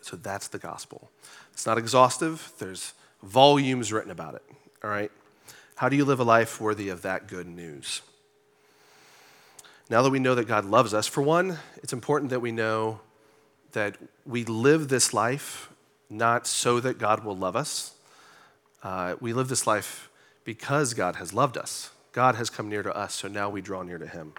So 0.00 0.16
that's 0.16 0.48
the 0.48 0.58
gospel. 0.58 1.10
It's 1.52 1.66
not 1.66 1.76
exhaustive. 1.76 2.52
There's 2.58 2.94
volumes 3.22 3.92
written 3.92 4.10
about 4.10 4.34
it. 4.34 4.42
All 4.82 4.90
right? 4.90 5.12
How 5.74 5.88
do 5.88 5.96
you 5.96 6.04
live 6.04 6.18
a 6.18 6.24
life 6.24 6.60
worthy 6.60 6.88
of 6.88 7.02
that 7.02 7.28
good 7.28 7.46
news? 7.46 8.00
Now 9.90 10.02
that 10.02 10.10
we 10.10 10.18
know 10.18 10.34
that 10.34 10.48
God 10.48 10.64
loves 10.64 10.94
us, 10.94 11.06
for 11.06 11.22
one, 11.22 11.58
it's 11.82 11.92
important 11.92 12.30
that 12.30 12.40
we 12.40 12.52
know 12.52 13.00
that 13.72 13.96
we 14.24 14.44
live 14.44 14.88
this 14.88 15.12
life 15.12 15.70
not 16.10 16.46
so 16.46 16.80
that 16.80 16.98
God 16.98 17.24
will 17.24 17.36
love 17.36 17.56
us. 17.56 17.94
Uh, 18.82 19.16
we 19.20 19.32
live 19.32 19.48
this 19.48 19.66
life 19.66 20.10
because 20.44 20.94
God 20.94 21.16
has 21.16 21.34
loved 21.34 21.58
us. 21.58 21.90
God 22.12 22.34
has 22.36 22.48
come 22.48 22.68
near 22.68 22.82
to 22.82 22.96
us, 22.96 23.14
so 23.14 23.28
now 23.28 23.50
we 23.50 23.60
draw 23.60 23.82
near 23.82 23.98
to 23.98 24.06
Him. 24.06 24.32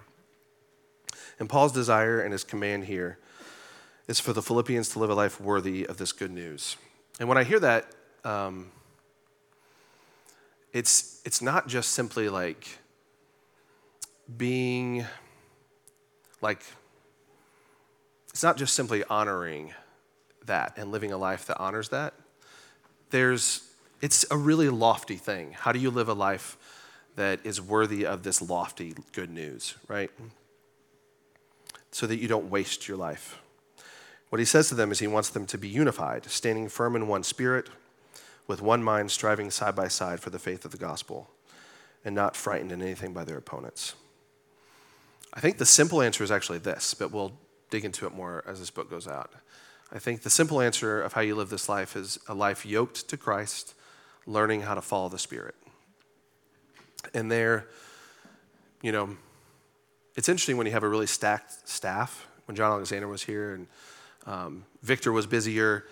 And 1.38 1.48
Paul's 1.48 1.72
desire 1.72 2.20
and 2.20 2.32
his 2.32 2.44
command 2.44 2.84
here 2.84 3.18
is 4.06 4.20
for 4.20 4.32
the 4.32 4.42
Philippians 4.42 4.90
to 4.90 4.98
live 4.98 5.10
a 5.10 5.14
life 5.14 5.40
worthy 5.40 5.86
of 5.86 5.96
this 5.96 6.12
good 6.12 6.30
news. 6.30 6.76
And 7.18 7.28
when 7.28 7.38
I 7.38 7.44
hear 7.44 7.58
that, 7.60 7.86
um, 8.24 8.70
it's, 10.72 11.22
it's 11.24 11.40
not 11.40 11.66
just 11.66 11.92
simply 11.92 12.28
like 12.28 12.68
being 14.36 15.06
like, 16.42 16.62
it's 18.40 18.44
not 18.44 18.56
just 18.56 18.72
simply 18.72 19.04
honoring 19.04 19.74
that 20.46 20.72
and 20.78 20.90
living 20.90 21.12
a 21.12 21.18
life 21.18 21.44
that 21.44 21.58
honors 21.58 21.90
that. 21.90 22.14
There's, 23.10 23.68
it's 24.00 24.24
a 24.30 24.36
really 24.38 24.70
lofty 24.70 25.16
thing. 25.16 25.52
How 25.52 25.72
do 25.72 25.78
you 25.78 25.90
live 25.90 26.08
a 26.08 26.14
life 26.14 26.56
that 27.16 27.40
is 27.44 27.60
worthy 27.60 28.06
of 28.06 28.22
this 28.22 28.40
lofty 28.40 28.94
good 29.12 29.28
news, 29.28 29.74
right? 29.88 30.10
So 31.90 32.06
that 32.06 32.16
you 32.16 32.28
don't 32.28 32.48
waste 32.48 32.88
your 32.88 32.96
life. 32.96 33.42
What 34.30 34.38
he 34.38 34.46
says 34.46 34.70
to 34.70 34.74
them 34.74 34.90
is 34.90 35.00
he 35.00 35.06
wants 35.06 35.28
them 35.28 35.44
to 35.44 35.58
be 35.58 35.68
unified, 35.68 36.24
standing 36.30 36.70
firm 36.70 36.96
in 36.96 37.08
one 37.08 37.24
spirit 37.24 37.68
with 38.46 38.62
one 38.62 38.82
mind 38.82 39.10
striving 39.10 39.50
side 39.50 39.76
by 39.76 39.88
side 39.88 40.20
for 40.20 40.30
the 40.30 40.38
faith 40.38 40.64
of 40.64 40.70
the 40.70 40.78
gospel 40.78 41.28
and 42.06 42.14
not 42.14 42.36
frightened 42.36 42.72
in 42.72 42.80
anything 42.80 43.12
by 43.12 43.22
their 43.22 43.36
opponents. 43.36 43.96
I 45.34 45.40
think 45.40 45.58
the 45.58 45.66
simple 45.66 46.00
answer 46.00 46.24
is 46.24 46.30
actually 46.30 46.60
this, 46.60 46.94
but 46.94 47.12
we'll 47.12 47.34
dig 47.70 47.84
into 47.84 48.06
it 48.06 48.14
more 48.14 48.44
as 48.46 48.58
this 48.58 48.70
book 48.70 48.90
goes 48.90 49.08
out. 49.08 49.32
I 49.92 49.98
think 49.98 50.22
the 50.22 50.30
simple 50.30 50.60
answer 50.60 51.02
of 51.02 51.12
how 51.14 51.20
you 51.20 51.34
live 51.34 51.50
this 51.50 51.68
life 51.68 51.96
is 51.96 52.18
a 52.28 52.34
life 52.34 52.64
yoked 52.64 53.08
to 53.08 53.16
Christ, 53.16 53.74
learning 54.26 54.62
how 54.62 54.74
to 54.74 54.82
follow 54.82 55.08
the 55.08 55.18
Spirit. 55.18 55.54
And 57.14 57.30
there, 57.30 57.66
you 58.82 58.92
know, 58.92 59.16
it's 60.16 60.28
interesting 60.28 60.56
when 60.56 60.66
you 60.66 60.72
have 60.72 60.82
a 60.82 60.88
really 60.88 61.06
stacked 61.06 61.68
staff. 61.68 62.26
When 62.46 62.56
John 62.56 62.72
Alexander 62.72 63.08
was 63.08 63.22
here 63.22 63.54
and 63.54 63.66
um, 64.26 64.64
Victor 64.82 65.12
was 65.12 65.26
busier, 65.26 65.86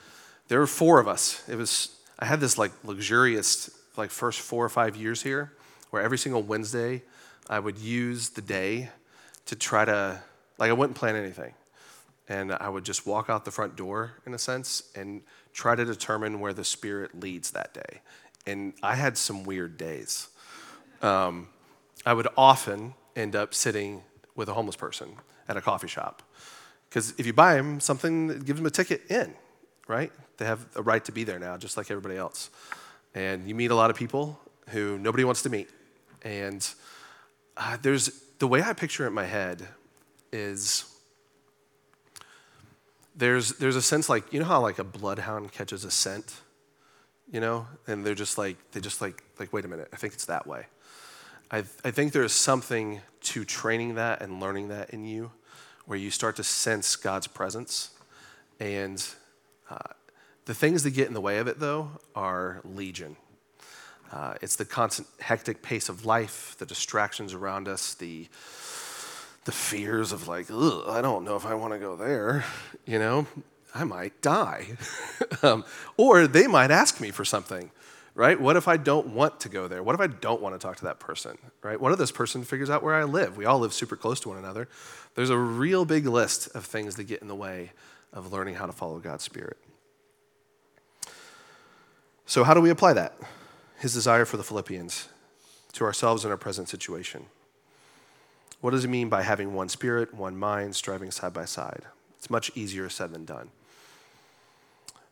there 0.49 0.59
were 0.59 0.67
four 0.67 1.01
of 1.01 1.09
us. 1.09 1.43
It 1.49 1.57
was 1.57 1.97
I 2.19 2.27
had 2.27 2.41
this 2.41 2.59
like 2.59 2.73
luxurious 2.85 3.71
like 3.97 4.11
first 4.11 4.41
four 4.41 4.65
or 4.65 4.69
five 4.69 4.97
years 4.97 5.23
here 5.23 5.53
where 5.91 6.03
every 6.03 6.19
single 6.19 6.43
Wednesday 6.43 7.03
I 7.49 7.59
would 7.59 7.79
use 7.79 8.31
the 8.31 8.43
day 8.43 8.91
to 9.47 9.57
try 9.57 9.85
to 9.85 10.21
like 10.59 10.71
I 10.71 10.73
wouldn't 10.73 10.97
plan 10.97 11.17
anything. 11.17 11.55
And 12.29 12.53
I 12.53 12.69
would 12.69 12.85
just 12.85 13.07
walk 13.07 13.31
out 13.31 13.45
the 13.45 13.51
front 13.51 13.77
door 13.77 14.13
in 14.27 14.35
a 14.35 14.39
sense 14.39 14.83
and 14.95 15.23
try 15.53 15.75
to 15.75 15.85
determine 15.85 16.41
where 16.41 16.53
the 16.53 16.65
spirit 16.65 17.19
leads 17.19 17.51
that 17.53 17.73
day. 17.73 18.01
And 18.47 18.75
I 18.83 18.95
had 18.97 19.17
some 19.17 19.45
weird 19.45 19.77
days. 19.77 20.29
Um, 21.01 21.49
I 22.05 22.13
would 22.13 22.29
often 22.37 22.95
end 23.17 23.35
up 23.35 23.55
sitting 23.55 24.03
with 24.35 24.49
a 24.49 24.55
homeless 24.55 24.77
person 24.77 25.17
at 25.49 25.57
a 25.57 25.61
coffee 25.61 25.89
shop. 25.89 26.23
Because 26.89 27.15
if 27.19 27.27
you 27.27 27.33
buy 27.33 27.55
them 27.55 27.81
something, 27.81 28.41
give 28.41 28.57
them 28.57 28.67
a 28.67 28.71
ticket 28.71 29.03
in, 29.11 29.35
right? 29.87 30.13
They 30.39 30.45
have 30.45 30.67
a 30.77 30.83
right 30.83 31.05
to 31.05 31.13
be 31.13 31.25
there 31.25 31.39
now, 31.39 31.57
just 31.57 31.77
like 31.77 31.91
everybody 31.91 32.17
else. 32.17 32.51
And 33.15 33.49
you 33.49 33.55
meet 33.55 33.71
a 33.71 33.75
lot 33.75 33.91
of 33.91 33.97
people 33.97 34.39
who 34.69 34.99
nobody 34.99 35.25
wants 35.25 35.43
to 35.43 35.51
meet. 35.51 35.69
And 36.23 36.67
uh, 37.57 37.77
there's 37.83 38.23
the 38.39 38.47
way 38.47 38.63
I 38.63 38.73
picture 38.73 39.05
it 39.05 39.09
in 39.09 39.15
my 39.15 39.25
head 39.25 39.67
is 40.33 40.85
there's 43.19 43.51
there's 43.55 43.77
a 43.77 43.83
sense 43.83 44.09
like 44.09 44.33
you 44.33 44.39
know 44.39 44.47
how 44.47 44.61
like 44.61 44.79
a 44.79 44.85
bloodhound 44.85 45.53
catches 45.53 45.85
a 45.85 45.91
scent, 45.91 46.41
you 47.31 47.41
know, 47.41 47.67
and 47.87 48.07
they're 48.07 48.15
just 48.15 48.39
like 48.39 48.57
they 48.73 48.81
just 48.81 49.01
like 49.01 49.23
like 49.39 49.53
wait 49.53 49.65
a 49.65 49.69
minute, 49.69 49.89
I 49.93 49.97
think 49.97 50.15
it's 50.15 50.27
that 50.27 50.47
way. 50.47 50.67
I 51.51 51.59
I 51.85 51.91
think 51.91 52.13
there's 52.13 52.33
something 52.33 53.01
to 53.21 53.45
training 53.45 53.97
that 53.97 54.23
and 54.23 54.41
learning 54.41 54.69
that 54.69 54.91
in 54.91 55.05
you, 55.05 55.33
where 55.87 55.99
you 55.99 56.11
start 56.11 56.37
to 56.37 56.45
sense 56.45 56.95
God's 56.95 57.27
presence, 57.27 57.91
and 58.61 59.05
uh, 59.69 59.79
the 60.45 60.55
things 60.55 60.85
that 60.85 60.93
get 60.93 61.09
in 61.09 61.15
the 61.15 61.21
way 61.21 61.39
of 61.39 61.49
it, 61.49 61.59
though, 61.59 61.91
are 62.15 62.61
legion. 62.65 63.17
Uh, 64.11 64.35
it's 64.41 64.57
the 64.57 64.65
constant 64.65 65.07
hectic 65.21 65.61
pace 65.61 65.91
of 65.91 66.07
life, 66.07 66.57
the 66.59 66.65
distractions 66.65 67.35
around 67.35 67.69
us, 67.69 67.93
the 67.95 68.27
the 69.49 69.53
fears 69.53 70.13
of 70.13 70.29
like, 70.29 70.51
I 70.51 71.01
don't 71.01 71.25
know 71.25 71.35
if 71.35 71.47
I 71.47 71.55
want 71.55 71.73
to 71.73 71.79
go 71.79 71.97
there. 71.97 72.45
You 72.85 72.99
know, 72.99 73.27
I 73.75 73.85
might 73.85 74.21
die, 74.21 74.77
um, 75.43 75.65
or 75.97 76.27
they 76.27 76.47
might 76.47 76.71
ask 76.71 77.01
me 77.01 77.11
for 77.11 77.25
something. 77.25 77.71
Right? 78.15 78.39
What 78.39 78.57
if 78.57 78.69
I 78.69 78.77
don't 78.77 79.15
want 79.15 79.41
to 79.41 79.49
go 79.49 79.67
there? 79.67 79.83
What 79.83 79.95
if 79.95 80.03
I 80.03 80.07
don't 80.07 80.43
want 80.43 80.55
to 80.55 80.59
talk 80.59 80.77
to 80.79 80.85
that 80.85 81.01
person? 81.01 81.39
Right? 81.63 81.81
What 81.81 81.93
if 81.93 81.99
this 81.99 82.13
person 82.13 82.45
figures 82.45 82.69
out 82.69 82.83
where 82.83 82.95
I 82.95 83.05
live? 83.05 83.39
We 83.39 83.47
all 83.47 83.59
live 83.59 83.73
super 83.73 83.97
close 83.97 84.21
to 84.21 84.29
one 84.29 84.37
another. 84.37 84.69
There's 85.15 85.31
a 85.31 85.39
real 85.39 85.87
big 85.87 86.05
list 86.05 86.55
of 86.55 86.67
things 86.67 86.97
that 86.97 87.05
get 87.05 87.23
in 87.23 87.29
the 87.29 87.35
way 87.35 87.73
of 88.13 88.31
learning 88.31 88.57
how 88.57 88.67
to 88.67 88.73
follow 88.73 88.99
God's 88.99 89.25
Spirit. 89.25 89.57
So, 92.27 92.45
how 92.45 92.53
do 92.53 92.61
we 92.61 92.69
apply 92.69 92.93
that? 92.93 93.15
His 93.79 93.95
desire 93.95 94.27
for 94.27 94.37
the 94.37 94.45
Philippians 94.45 95.09
to 95.73 95.85
ourselves 95.85 96.27
in 96.27 96.31
our 96.31 96.37
present 96.37 96.69
situation. 96.69 97.27
What 98.61 98.71
does 98.73 98.85
it 98.85 98.89
mean 98.89 99.09
by 99.09 99.23
having 99.23 99.55
one 99.55 99.69
spirit, 99.69 100.13
one 100.13 100.37
mind, 100.37 100.75
striving 100.75 101.11
side 101.11 101.33
by 101.33 101.45
side? 101.45 101.83
It's 102.17 102.29
much 102.29 102.51
easier 102.57 102.89
said 102.89 103.13
than 103.13 103.25
done. 103.25 103.51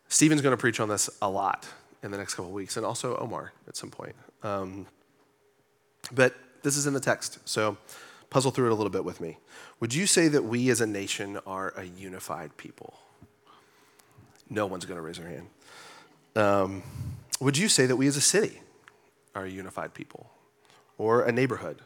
Stephen's 0.08 0.40
going 0.40 0.52
to 0.52 0.56
preach 0.56 0.80
on 0.80 0.88
this 0.88 1.08
a 1.22 1.28
lot 1.28 1.66
in 2.02 2.10
the 2.10 2.18
next 2.18 2.34
couple 2.34 2.50
weeks, 2.50 2.76
and 2.76 2.84
also 2.84 3.16
Omar 3.16 3.52
at 3.68 3.76
some 3.76 3.90
point. 3.90 4.14
Um, 4.42 4.86
but 6.12 6.34
this 6.62 6.76
is 6.76 6.86
in 6.86 6.94
the 6.94 7.00
text, 7.00 7.38
so 7.44 7.76
puzzle 8.30 8.50
through 8.50 8.66
it 8.66 8.72
a 8.72 8.74
little 8.74 8.90
bit 8.90 9.04
with 9.04 9.20
me. 9.20 9.38
Would 9.80 9.94
you 9.94 10.06
say 10.06 10.28
that 10.28 10.44
we 10.44 10.68
as 10.70 10.80
a 10.80 10.86
nation 10.86 11.38
are 11.46 11.72
a 11.76 11.84
unified 11.84 12.56
people? 12.56 12.94
No 14.50 14.66
one's 14.66 14.84
going 14.84 14.96
to 14.96 15.02
raise 15.02 15.18
their 15.18 15.28
hand. 15.28 15.46
Um, 16.34 16.82
would 17.40 17.56
you 17.56 17.68
say 17.68 17.86
that 17.86 17.96
we 17.96 18.06
as 18.06 18.16
a 18.16 18.20
city 18.20 18.60
are 19.34 19.44
a 19.44 19.50
unified 19.50 19.94
people, 19.94 20.30
or 20.98 21.22
a 21.22 21.32
neighborhood, 21.32 21.82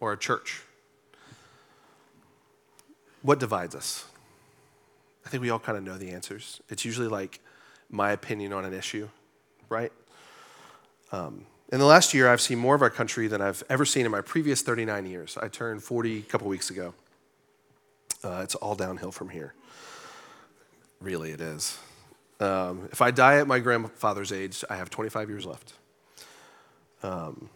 or 0.00 0.12
a 0.12 0.18
church? 0.18 0.62
What 3.22 3.38
divides 3.38 3.74
us? 3.74 4.06
I 5.26 5.28
think 5.28 5.42
we 5.42 5.50
all 5.50 5.58
kind 5.58 5.76
of 5.76 5.84
know 5.84 5.98
the 5.98 6.10
answers. 6.10 6.60
It's 6.68 6.84
usually 6.84 7.08
like 7.08 7.40
my 7.90 8.12
opinion 8.12 8.52
on 8.52 8.64
an 8.64 8.72
issue, 8.72 9.08
right? 9.68 9.92
Um, 11.12 11.44
in 11.72 11.78
the 11.78 11.86
last 11.86 12.14
year, 12.14 12.28
I've 12.28 12.40
seen 12.40 12.58
more 12.58 12.74
of 12.74 12.82
our 12.82 12.90
country 12.90 13.28
than 13.28 13.40
I've 13.40 13.62
ever 13.68 13.84
seen 13.84 14.06
in 14.06 14.10
my 14.10 14.22
previous 14.22 14.62
39 14.62 15.06
years. 15.06 15.38
I 15.40 15.48
turned 15.48 15.82
40 15.82 16.18
a 16.18 16.22
couple 16.22 16.48
weeks 16.48 16.70
ago. 16.70 16.94
Uh, 18.24 18.40
it's 18.42 18.54
all 18.56 18.74
downhill 18.74 19.12
from 19.12 19.28
here. 19.28 19.54
Really, 21.00 21.30
it 21.30 21.40
is. 21.40 21.78
Um, 22.40 22.88
if 22.90 23.02
I 23.02 23.10
die 23.10 23.36
at 23.38 23.46
my 23.46 23.58
grandfather's 23.58 24.32
age, 24.32 24.64
I 24.68 24.76
have 24.76 24.90
25 24.90 25.28
years 25.28 25.46
left. 25.46 25.74
Um, 27.02 27.48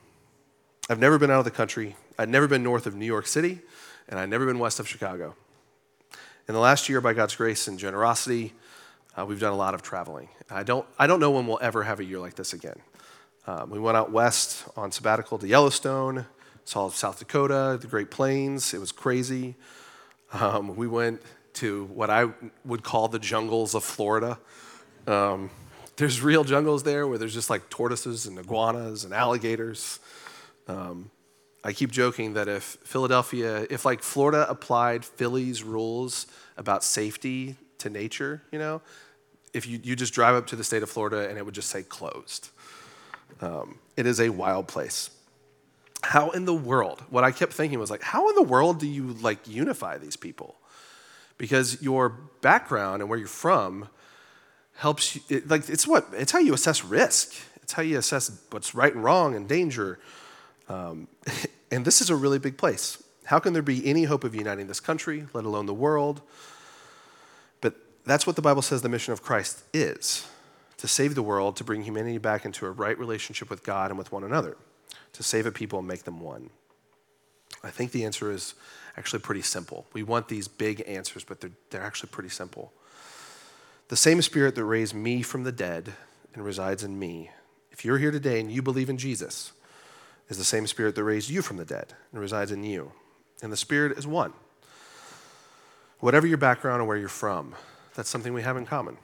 I've 0.88 0.98
never 1.00 1.18
been 1.18 1.30
out 1.30 1.38
of 1.38 1.44
the 1.44 1.50
country. 1.50 1.96
I've 2.18 2.28
never 2.28 2.46
been 2.46 2.62
north 2.62 2.86
of 2.86 2.94
New 2.94 3.06
York 3.06 3.26
City, 3.26 3.60
and 4.08 4.20
I've 4.20 4.28
never 4.28 4.46
been 4.46 4.58
west 4.58 4.78
of 4.78 4.88
Chicago. 4.88 5.34
In 6.46 6.52
the 6.52 6.60
last 6.60 6.90
year, 6.90 7.00
by 7.00 7.14
God's 7.14 7.34
grace 7.34 7.68
and 7.68 7.78
generosity, 7.78 8.52
uh, 9.16 9.24
we've 9.24 9.40
done 9.40 9.54
a 9.54 9.56
lot 9.56 9.72
of 9.72 9.80
traveling. 9.80 10.28
I 10.50 10.62
don't, 10.62 10.84
I 10.98 11.06
don't 11.06 11.18
know 11.18 11.30
when 11.30 11.46
we'll 11.46 11.58
ever 11.62 11.84
have 11.84 12.00
a 12.00 12.04
year 12.04 12.18
like 12.18 12.34
this 12.34 12.52
again. 12.52 12.76
Um, 13.46 13.70
we 13.70 13.78
went 13.78 13.96
out 13.96 14.12
west 14.12 14.64
on 14.76 14.92
sabbatical 14.92 15.38
to 15.38 15.48
Yellowstone, 15.48 16.26
saw 16.66 16.90
South 16.90 17.18
Dakota, 17.18 17.78
the 17.80 17.86
Great 17.86 18.10
Plains. 18.10 18.74
It 18.74 18.78
was 18.78 18.92
crazy. 18.92 19.54
Um, 20.34 20.76
we 20.76 20.86
went 20.86 21.22
to 21.54 21.86
what 21.86 22.10
I 22.10 22.28
would 22.66 22.82
call 22.82 23.08
the 23.08 23.18
jungles 23.18 23.74
of 23.74 23.82
Florida. 23.82 24.38
Um, 25.06 25.48
there's 25.96 26.20
real 26.20 26.44
jungles 26.44 26.82
there 26.82 27.08
where 27.08 27.16
there's 27.16 27.32
just 27.32 27.48
like 27.48 27.70
tortoises 27.70 28.26
and 28.26 28.38
iguanas 28.38 29.04
and 29.04 29.14
alligators. 29.14 29.98
Um, 30.68 31.10
I 31.66 31.72
keep 31.72 31.90
joking 31.90 32.34
that 32.34 32.46
if 32.46 32.62
Philadelphia, 32.84 33.66
if 33.70 33.86
like 33.86 34.02
Florida 34.02 34.46
applied 34.48 35.04
Philly's 35.04 35.62
rules 35.62 36.26
about 36.58 36.84
safety 36.84 37.56
to 37.78 37.88
nature, 37.88 38.42
you 38.52 38.58
know, 38.58 38.82
if 39.54 39.66
you, 39.66 39.80
you 39.82 39.96
just 39.96 40.12
drive 40.12 40.34
up 40.34 40.46
to 40.48 40.56
the 40.56 40.64
state 40.64 40.82
of 40.82 40.90
Florida 40.90 41.28
and 41.28 41.38
it 41.38 41.44
would 41.44 41.54
just 41.54 41.70
say 41.70 41.82
closed. 41.82 42.50
Um, 43.40 43.78
it 43.96 44.04
is 44.04 44.20
a 44.20 44.28
wild 44.28 44.68
place. 44.68 45.10
How 46.02 46.30
in 46.30 46.44
the 46.44 46.54
world, 46.54 47.02
what 47.08 47.24
I 47.24 47.30
kept 47.30 47.54
thinking 47.54 47.78
was 47.78 47.90
like, 47.90 48.02
how 48.02 48.28
in 48.28 48.34
the 48.34 48.42
world 48.42 48.78
do 48.78 48.86
you 48.86 49.14
like 49.14 49.48
unify 49.48 49.96
these 49.96 50.16
people? 50.16 50.56
Because 51.38 51.80
your 51.82 52.10
background 52.42 53.00
and 53.00 53.08
where 53.08 53.18
you're 53.18 53.26
from 53.26 53.88
helps 54.74 55.16
you, 55.16 55.22
it, 55.30 55.48
like, 55.48 55.68
it's 55.70 55.86
what, 55.86 56.08
it's 56.12 56.30
how 56.30 56.40
you 56.40 56.52
assess 56.52 56.84
risk. 56.84 57.32
It's 57.62 57.72
how 57.72 57.82
you 57.82 57.96
assess 57.96 58.38
what's 58.50 58.74
right 58.74 58.94
and 58.94 59.02
wrong 59.02 59.34
and 59.34 59.48
danger. 59.48 59.98
Um, 60.68 61.08
and 61.74 61.84
this 61.84 62.00
is 62.00 62.10
a 62.10 62.16
really 62.16 62.38
big 62.38 62.56
place. 62.56 63.02
How 63.24 63.38
can 63.38 63.52
there 63.52 63.62
be 63.62 63.86
any 63.86 64.04
hope 64.04 64.24
of 64.24 64.34
uniting 64.34 64.66
this 64.66 64.80
country, 64.80 65.26
let 65.32 65.44
alone 65.44 65.66
the 65.66 65.74
world? 65.74 66.20
But 67.60 67.74
that's 68.04 68.26
what 68.26 68.36
the 68.36 68.42
Bible 68.42 68.62
says 68.62 68.82
the 68.82 68.88
mission 68.88 69.12
of 69.12 69.22
Christ 69.22 69.64
is 69.72 70.28
to 70.76 70.88
save 70.88 71.14
the 71.14 71.22
world, 71.22 71.56
to 71.56 71.64
bring 71.64 71.82
humanity 71.82 72.18
back 72.18 72.44
into 72.44 72.66
a 72.66 72.70
right 72.70 72.98
relationship 72.98 73.48
with 73.48 73.62
God 73.62 73.90
and 73.90 73.98
with 73.98 74.12
one 74.12 74.24
another, 74.24 74.56
to 75.14 75.22
save 75.22 75.46
a 75.46 75.52
people 75.52 75.78
and 75.78 75.88
make 75.88 76.04
them 76.04 76.20
one. 76.20 76.50
I 77.62 77.70
think 77.70 77.92
the 77.92 78.04
answer 78.04 78.30
is 78.30 78.54
actually 78.96 79.20
pretty 79.20 79.42
simple. 79.42 79.86
We 79.92 80.02
want 80.02 80.28
these 80.28 80.48
big 80.48 80.84
answers, 80.86 81.24
but 81.24 81.40
they're, 81.40 81.52
they're 81.70 81.82
actually 81.82 82.10
pretty 82.10 82.28
simple. 82.28 82.72
The 83.88 83.96
same 83.96 84.20
spirit 84.22 84.54
that 84.54 84.64
raised 84.64 84.94
me 84.94 85.22
from 85.22 85.44
the 85.44 85.52
dead 85.52 85.94
and 86.34 86.44
resides 86.44 86.84
in 86.84 86.98
me, 86.98 87.30
if 87.70 87.84
you're 87.84 87.98
here 87.98 88.10
today 88.10 88.40
and 88.40 88.52
you 88.52 88.60
believe 88.60 88.90
in 88.90 88.98
Jesus, 88.98 89.52
is 90.28 90.38
the 90.38 90.44
same 90.44 90.66
spirit 90.66 90.94
that 90.94 91.04
raised 91.04 91.30
you 91.30 91.42
from 91.42 91.56
the 91.56 91.64
dead 91.64 91.94
and 92.12 92.20
resides 92.20 92.50
in 92.50 92.64
you. 92.64 92.92
And 93.42 93.52
the 93.52 93.56
spirit 93.56 93.98
is 93.98 94.06
one. 94.06 94.32
Whatever 96.00 96.26
your 96.26 96.38
background 96.38 96.82
or 96.82 96.84
where 96.84 96.96
you're 96.96 97.08
from, 97.08 97.54
that's 97.94 98.08
something 98.08 98.32
we 98.32 98.42
have 98.42 98.56
in 98.56 98.66
common. 98.66 98.96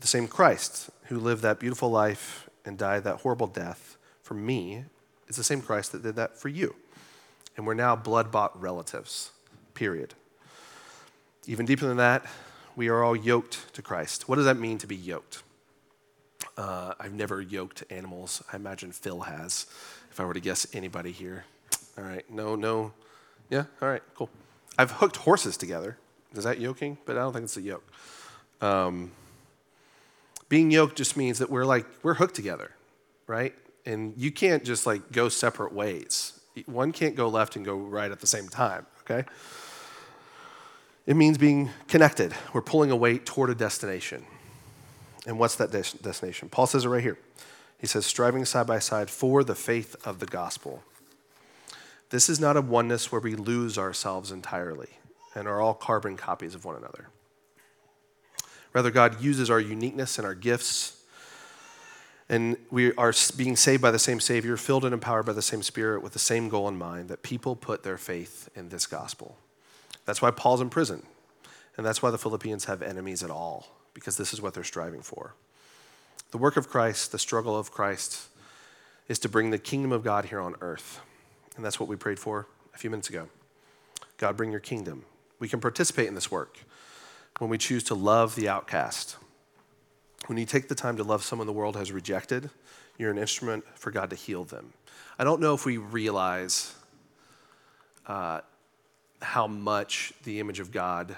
The 0.00 0.06
same 0.06 0.28
Christ 0.28 0.90
who 1.04 1.18
lived 1.18 1.42
that 1.42 1.60
beautiful 1.60 1.90
life 1.90 2.48
and 2.64 2.76
died 2.76 3.04
that 3.04 3.16
horrible 3.16 3.46
death 3.46 3.96
for 4.22 4.34
me 4.34 4.84
is 5.28 5.36
the 5.36 5.44
same 5.44 5.62
Christ 5.62 5.92
that 5.92 6.02
did 6.02 6.16
that 6.16 6.38
for 6.38 6.48
you. 6.48 6.74
And 7.56 7.66
we're 7.66 7.74
now 7.74 7.96
blood 7.96 8.30
bought 8.30 8.60
relatives, 8.60 9.30
period. 9.74 10.14
Even 11.46 11.64
deeper 11.64 11.86
than 11.86 11.96
that, 11.96 12.26
we 12.74 12.88
are 12.88 13.02
all 13.02 13.16
yoked 13.16 13.72
to 13.74 13.82
Christ. 13.82 14.28
What 14.28 14.36
does 14.36 14.44
that 14.44 14.58
mean 14.58 14.78
to 14.78 14.86
be 14.86 14.96
yoked? 14.96 15.42
Uh, 16.56 16.94
I've 16.98 17.14
never 17.14 17.40
yoked 17.40 17.84
animals. 17.90 18.42
I 18.52 18.56
imagine 18.56 18.92
Phil 18.92 19.20
has, 19.20 19.66
if 20.16 20.20
I 20.20 20.24
were 20.24 20.32
to 20.32 20.40
guess 20.40 20.66
anybody 20.72 21.12
here. 21.12 21.44
All 21.98 22.04
right, 22.04 22.24
no, 22.30 22.54
no. 22.56 22.94
Yeah, 23.50 23.64
all 23.82 23.88
right, 23.90 24.02
cool. 24.14 24.30
I've 24.78 24.92
hooked 24.92 25.16
horses 25.16 25.58
together. 25.58 25.98
Is 26.34 26.44
that 26.44 26.58
yoking? 26.58 26.96
But 27.04 27.18
I 27.18 27.20
don't 27.20 27.34
think 27.34 27.44
it's 27.44 27.58
a 27.58 27.60
yoke. 27.60 27.84
Um, 28.62 29.12
being 30.48 30.70
yoked 30.70 30.96
just 30.96 31.18
means 31.18 31.38
that 31.40 31.50
we're 31.50 31.66
like, 31.66 31.84
we're 32.02 32.14
hooked 32.14 32.34
together, 32.34 32.70
right? 33.26 33.54
And 33.84 34.14
you 34.16 34.32
can't 34.32 34.64
just 34.64 34.86
like 34.86 35.12
go 35.12 35.28
separate 35.28 35.74
ways. 35.74 36.40
One 36.64 36.92
can't 36.92 37.14
go 37.14 37.28
left 37.28 37.56
and 37.56 37.62
go 37.62 37.74
right 37.76 38.10
at 38.10 38.20
the 38.20 38.26
same 38.26 38.48
time, 38.48 38.86
okay? 39.02 39.28
It 41.04 41.14
means 41.16 41.36
being 41.36 41.68
connected. 41.88 42.32
We're 42.54 42.62
pulling 42.62 42.90
a 42.90 42.96
weight 42.96 43.26
toward 43.26 43.50
a 43.50 43.54
destination. 43.54 44.24
And 45.26 45.38
what's 45.38 45.56
that 45.56 45.70
des- 45.70 45.98
destination? 46.00 46.48
Paul 46.48 46.66
says 46.66 46.86
it 46.86 46.88
right 46.88 47.02
here. 47.02 47.18
He 47.78 47.86
says, 47.86 48.06
striving 48.06 48.44
side 48.44 48.66
by 48.66 48.78
side 48.78 49.10
for 49.10 49.44
the 49.44 49.54
faith 49.54 49.96
of 50.06 50.18
the 50.18 50.26
gospel. 50.26 50.82
This 52.10 52.28
is 52.28 52.40
not 52.40 52.56
a 52.56 52.60
oneness 52.60 53.10
where 53.10 53.20
we 53.20 53.34
lose 53.34 53.76
ourselves 53.76 54.30
entirely 54.30 54.90
and 55.34 55.46
are 55.46 55.60
all 55.60 55.74
carbon 55.74 56.16
copies 56.16 56.54
of 56.54 56.64
one 56.64 56.76
another. 56.76 57.08
Rather, 58.72 58.90
God 58.90 59.20
uses 59.20 59.50
our 59.50 59.60
uniqueness 59.60 60.18
and 60.18 60.26
our 60.26 60.34
gifts. 60.34 61.02
And 62.28 62.56
we 62.70 62.92
are 62.94 63.12
being 63.36 63.56
saved 63.56 63.82
by 63.82 63.90
the 63.90 63.98
same 63.98 64.20
Savior, 64.20 64.56
filled 64.56 64.84
and 64.84 64.92
empowered 64.92 65.26
by 65.26 65.32
the 65.32 65.42
same 65.42 65.62
Spirit, 65.62 66.02
with 66.02 66.12
the 66.12 66.18
same 66.18 66.48
goal 66.48 66.68
in 66.68 66.76
mind 66.76 67.08
that 67.08 67.22
people 67.22 67.54
put 67.54 67.84
their 67.84 67.98
faith 67.98 68.48
in 68.54 68.68
this 68.68 68.86
gospel. 68.86 69.36
That's 70.04 70.20
why 70.20 70.30
Paul's 70.30 70.60
in 70.60 70.70
prison. 70.70 71.04
And 71.76 71.86
that's 71.86 72.02
why 72.02 72.10
the 72.10 72.18
Philippians 72.18 72.64
have 72.64 72.82
enemies 72.82 73.22
at 73.22 73.30
all, 73.30 73.68
because 73.94 74.16
this 74.16 74.32
is 74.32 74.40
what 74.40 74.54
they're 74.54 74.64
striving 74.64 75.02
for. 75.02 75.34
The 76.30 76.38
work 76.38 76.56
of 76.56 76.68
Christ, 76.68 77.12
the 77.12 77.18
struggle 77.18 77.56
of 77.56 77.70
Christ, 77.70 78.28
is 79.08 79.18
to 79.20 79.28
bring 79.28 79.50
the 79.50 79.58
kingdom 79.58 79.92
of 79.92 80.02
God 80.02 80.26
here 80.26 80.40
on 80.40 80.56
earth. 80.60 81.00
And 81.56 81.64
that's 81.64 81.78
what 81.78 81.88
we 81.88 81.96
prayed 81.96 82.18
for 82.18 82.46
a 82.74 82.78
few 82.78 82.90
minutes 82.90 83.08
ago. 83.08 83.28
God, 84.18 84.36
bring 84.36 84.50
your 84.50 84.60
kingdom. 84.60 85.04
We 85.38 85.48
can 85.48 85.60
participate 85.60 86.08
in 86.08 86.14
this 86.14 86.30
work 86.30 86.58
when 87.38 87.50
we 87.50 87.58
choose 87.58 87.84
to 87.84 87.94
love 87.94 88.34
the 88.34 88.48
outcast. 88.48 89.16
When 90.26 90.38
you 90.38 90.46
take 90.46 90.68
the 90.68 90.74
time 90.74 90.96
to 90.96 91.04
love 91.04 91.22
someone 91.22 91.46
the 91.46 91.52
world 91.52 91.76
has 91.76 91.92
rejected, 91.92 92.50
you're 92.98 93.10
an 93.10 93.18
instrument 93.18 93.64
for 93.74 93.90
God 93.90 94.10
to 94.10 94.16
heal 94.16 94.44
them. 94.44 94.72
I 95.18 95.24
don't 95.24 95.40
know 95.40 95.54
if 95.54 95.64
we 95.64 95.76
realize 95.76 96.74
uh, 98.06 98.40
how 99.22 99.46
much 99.46 100.12
the 100.24 100.40
image 100.40 100.60
of 100.60 100.72
God, 100.72 101.14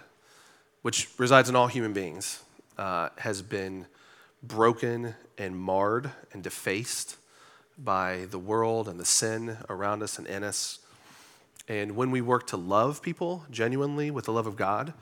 which 0.82 1.08
resides 1.18 1.48
in 1.48 1.56
all 1.56 1.68
human 1.68 1.92
beings, 1.92 2.42
uh, 2.76 3.08
has 3.18 3.42
been 3.42 3.86
broken 4.42 5.14
and 5.36 5.58
marred 5.58 6.10
and 6.32 6.42
defaced 6.42 7.16
by 7.76 8.26
the 8.30 8.38
world 8.38 8.88
and 8.88 8.98
the 8.98 9.04
sin 9.04 9.56
around 9.68 10.02
us 10.02 10.18
and 10.18 10.26
in 10.26 10.42
us. 10.42 10.80
And 11.68 11.96
when 11.96 12.10
we 12.10 12.20
work 12.20 12.46
to 12.48 12.56
love 12.56 13.02
people 13.02 13.44
genuinely 13.50 14.10
with 14.10 14.24
the 14.24 14.32
love 14.32 14.46
of 14.46 14.56
God, 14.56 14.94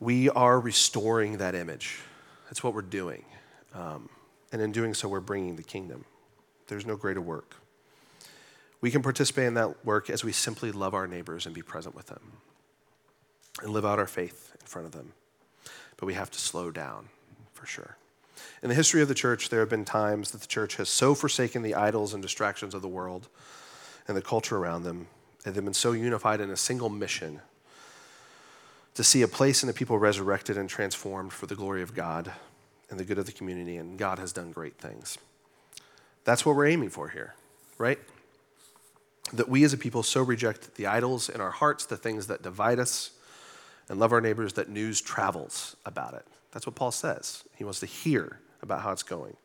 we 0.00 0.28
are 0.30 0.58
restoring 0.58 1.38
that 1.38 1.54
image. 1.54 2.00
That's 2.46 2.64
what 2.64 2.74
we're 2.74 2.82
doing. 2.82 3.24
Um, 3.74 4.08
and 4.50 4.60
in 4.60 4.72
doing 4.72 4.94
so, 4.94 5.08
we're 5.08 5.20
bringing 5.20 5.56
the 5.56 5.62
kingdom. 5.62 6.04
There's 6.66 6.86
no 6.86 6.96
greater 6.96 7.20
work. 7.20 7.56
We 8.80 8.90
can 8.90 9.02
participate 9.02 9.46
in 9.46 9.54
that 9.54 9.84
work 9.84 10.10
as 10.10 10.24
we 10.24 10.32
simply 10.32 10.72
love 10.72 10.94
our 10.94 11.06
neighbors 11.06 11.46
and 11.46 11.54
be 11.54 11.62
present 11.62 11.94
with 11.94 12.06
them 12.06 12.32
and 13.62 13.72
live 13.72 13.84
out 13.84 13.98
our 13.98 14.06
faith 14.06 14.56
in 14.60 14.66
front 14.66 14.86
of 14.86 14.92
them. 14.92 15.12
But 15.96 16.06
we 16.06 16.14
have 16.14 16.30
to 16.32 16.38
slow 16.38 16.70
down 16.70 17.08
for 17.52 17.66
sure. 17.66 17.96
In 18.62 18.68
the 18.68 18.74
history 18.74 19.02
of 19.02 19.08
the 19.08 19.14
church, 19.14 19.48
there 19.48 19.60
have 19.60 19.68
been 19.68 19.84
times 19.84 20.30
that 20.30 20.40
the 20.40 20.46
church 20.46 20.76
has 20.76 20.88
so 20.88 21.14
forsaken 21.14 21.62
the 21.62 21.74
idols 21.74 22.14
and 22.14 22.22
distractions 22.22 22.74
of 22.74 22.82
the 22.82 22.88
world 22.88 23.28
and 24.08 24.16
the 24.16 24.22
culture 24.22 24.56
around 24.56 24.84
them, 24.84 25.06
and 25.44 25.54
they've 25.54 25.64
been 25.64 25.74
so 25.74 25.92
unified 25.92 26.40
in 26.40 26.50
a 26.50 26.56
single 26.56 26.88
mission 26.88 27.40
to 28.94 29.02
see 29.02 29.22
a 29.22 29.28
place 29.28 29.62
and 29.62 29.70
a 29.70 29.72
people 29.72 29.98
resurrected 29.98 30.56
and 30.56 30.68
transformed 30.68 31.32
for 31.32 31.46
the 31.46 31.54
glory 31.54 31.82
of 31.82 31.94
God 31.94 32.32
and 32.90 33.00
the 33.00 33.04
good 33.04 33.18
of 33.18 33.26
the 33.26 33.32
community, 33.32 33.76
and 33.76 33.98
God 33.98 34.18
has 34.18 34.32
done 34.32 34.52
great 34.52 34.76
things. 34.76 35.16
That's 36.24 36.44
what 36.44 36.56
we're 36.56 36.66
aiming 36.66 36.90
for 36.90 37.08
here, 37.08 37.34
right? 37.78 37.98
That 39.32 39.48
we 39.48 39.64
as 39.64 39.72
a 39.72 39.78
people 39.78 40.02
so 40.02 40.22
reject 40.22 40.74
the 40.74 40.86
idols 40.86 41.28
in 41.28 41.40
our 41.40 41.50
hearts, 41.50 41.86
the 41.86 41.96
things 41.96 42.26
that 42.26 42.42
divide 42.42 42.78
us, 42.78 43.12
and 43.88 43.98
love 43.98 44.12
our 44.12 44.20
neighbors 44.20 44.52
that 44.54 44.68
news 44.68 45.00
travels 45.00 45.74
about 45.86 46.14
it. 46.14 46.26
That's 46.52 46.66
what 46.66 46.74
Paul 46.74 46.92
says. 46.92 47.44
He 47.56 47.64
wants 47.64 47.80
to 47.80 47.86
hear 47.86 48.38
about 48.62 48.82
how 48.82 48.92
it's 48.92 49.02
going. 49.02 49.36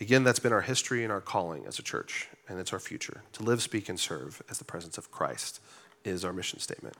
Again, 0.00 0.24
that's 0.24 0.38
been 0.38 0.52
our 0.52 0.62
history 0.62 1.02
and 1.04 1.12
our 1.12 1.20
calling 1.20 1.66
as 1.66 1.78
a 1.78 1.82
church, 1.82 2.28
and 2.48 2.58
it's 2.58 2.72
our 2.72 2.78
future. 2.78 3.22
To 3.34 3.42
live, 3.42 3.60
speak, 3.60 3.88
and 3.88 4.00
serve 4.00 4.40
as 4.48 4.58
the 4.58 4.64
presence 4.64 4.96
of 4.96 5.10
Christ 5.10 5.60
is 6.04 6.24
our 6.24 6.32
mission 6.32 6.58
statement. 6.58 6.96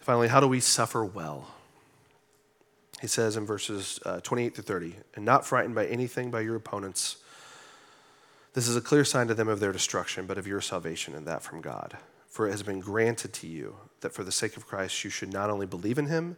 Finally, 0.00 0.28
how 0.28 0.40
do 0.40 0.46
we 0.46 0.60
suffer 0.60 1.04
well? 1.04 1.48
He 3.00 3.06
says 3.06 3.36
in 3.36 3.46
verses 3.46 3.98
uh, 4.04 4.20
28 4.20 4.54
to 4.56 4.62
30, 4.62 4.96
and 5.14 5.24
not 5.24 5.46
frightened 5.46 5.74
by 5.74 5.86
anything 5.86 6.30
by 6.30 6.40
your 6.40 6.56
opponents. 6.56 7.16
This 8.52 8.68
is 8.68 8.76
a 8.76 8.80
clear 8.80 9.04
sign 9.04 9.26
to 9.28 9.34
them 9.34 9.48
of 9.48 9.60
their 9.60 9.72
destruction, 9.72 10.26
but 10.26 10.38
of 10.38 10.46
your 10.46 10.60
salvation, 10.60 11.14
and 11.14 11.26
that 11.26 11.42
from 11.42 11.60
God. 11.60 11.96
For 12.28 12.46
it 12.46 12.50
has 12.50 12.62
been 12.62 12.80
granted 12.80 13.32
to 13.34 13.46
you 13.46 13.76
that 14.00 14.12
for 14.12 14.22
the 14.22 14.32
sake 14.32 14.56
of 14.56 14.66
Christ 14.66 15.02
you 15.04 15.10
should 15.10 15.32
not 15.32 15.50
only 15.50 15.66
believe 15.66 15.98
in 15.98 16.06
him, 16.06 16.36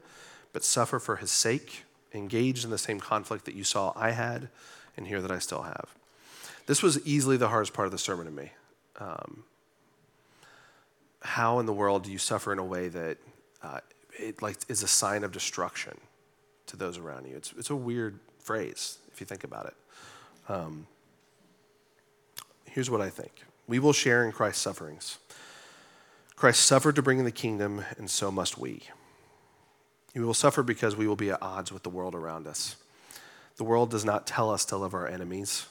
but 0.52 0.64
suffer 0.64 0.98
for 0.98 1.16
his 1.16 1.30
sake, 1.30 1.84
engaged 2.12 2.64
in 2.64 2.70
the 2.70 2.78
same 2.78 3.00
conflict 3.00 3.44
that 3.44 3.54
you 3.54 3.64
saw 3.64 3.92
I 3.94 4.10
had 4.10 4.48
and 4.96 5.06
hear 5.06 5.20
that 5.20 5.30
I 5.30 5.38
still 5.38 5.62
have. 5.62 5.94
This 6.66 6.82
was 6.82 7.04
easily 7.06 7.36
the 7.36 7.48
hardest 7.48 7.72
part 7.72 7.86
of 7.86 7.92
the 7.92 7.98
sermon 7.98 8.26
to 8.26 8.32
me. 8.32 8.50
Um, 8.98 9.44
how 11.22 11.58
in 11.58 11.66
the 11.66 11.72
world 11.72 12.04
do 12.04 12.12
you 12.12 12.18
suffer 12.18 12.52
in 12.52 12.58
a 12.58 12.64
way 12.64 12.88
that 12.88 13.18
uh, 13.62 13.80
it 14.18 14.42
like 14.42 14.56
is 14.68 14.82
a 14.82 14.88
sign 14.88 15.24
of 15.24 15.32
destruction 15.32 15.98
to 16.66 16.76
those 16.76 16.98
around 16.98 17.26
you? 17.26 17.36
It's, 17.36 17.52
it's 17.56 17.70
a 17.70 17.76
weird 17.76 18.18
phrase 18.38 18.98
if 19.12 19.20
you 19.20 19.26
think 19.26 19.44
about 19.44 19.66
it. 19.66 19.74
Um, 20.48 20.86
here's 22.64 22.90
what 22.90 23.00
I 23.00 23.10
think 23.10 23.44
we 23.66 23.78
will 23.78 23.92
share 23.92 24.24
in 24.24 24.32
Christ's 24.32 24.62
sufferings. 24.62 25.18
Christ 26.36 26.64
suffered 26.64 26.94
to 26.96 27.02
bring 27.02 27.18
in 27.18 27.24
the 27.24 27.32
kingdom, 27.32 27.84
and 27.98 28.08
so 28.08 28.30
must 28.30 28.58
we. 28.58 28.82
We 30.14 30.24
will 30.24 30.34
suffer 30.34 30.62
because 30.62 30.96
we 30.96 31.06
will 31.06 31.16
be 31.16 31.30
at 31.30 31.42
odds 31.42 31.72
with 31.72 31.82
the 31.82 31.90
world 31.90 32.14
around 32.14 32.46
us. 32.46 32.76
The 33.56 33.64
world 33.64 33.90
does 33.90 34.04
not 34.04 34.26
tell 34.26 34.50
us 34.50 34.64
to 34.66 34.76
love 34.76 34.94
our 34.94 35.06
enemies, 35.06 35.66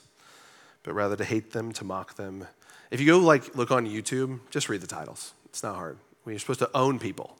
but 0.82 0.92
rather 0.92 1.16
to 1.16 1.24
hate 1.24 1.52
them, 1.52 1.72
to 1.72 1.84
mock 1.84 2.16
them. 2.16 2.46
If 2.90 3.00
you 3.00 3.06
go 3.06 3.18
like 3.18 3.56
look 3.56 3.70
on 3.70 3.86
YouTube, 3.86 4.40
just 4.50 4.68
read 4.68 4.80
the 4.80 4.86
titles. 4.86 5.32
It's 5.46 5.62
not 5.62 5.74
hard. 5.74 5.98
We're 6.24 6.38
supposed 6.38 6.60
to 6.60 6.70
own 6.74 6.98
people 6.98 7.36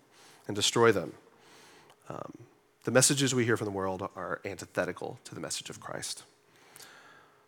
and 0.47 0.57
destroy 0.57 0.93
them. 0.93 1.13
Um, 2.09 2.33
the 2.85 2.91
messages 2.91 3.35
we 3.35 3.45
hear 3.45 3.57
from 3.57 3.67
the 3.67 3.73
world 3.73 4.09
are 4.17 4.41
antithetical 4.45 5.19
to 5.25 5.35
the 5.35 5.41
message 5.41 5.69
of 5.69 5.81
Christ. 5.81 6.25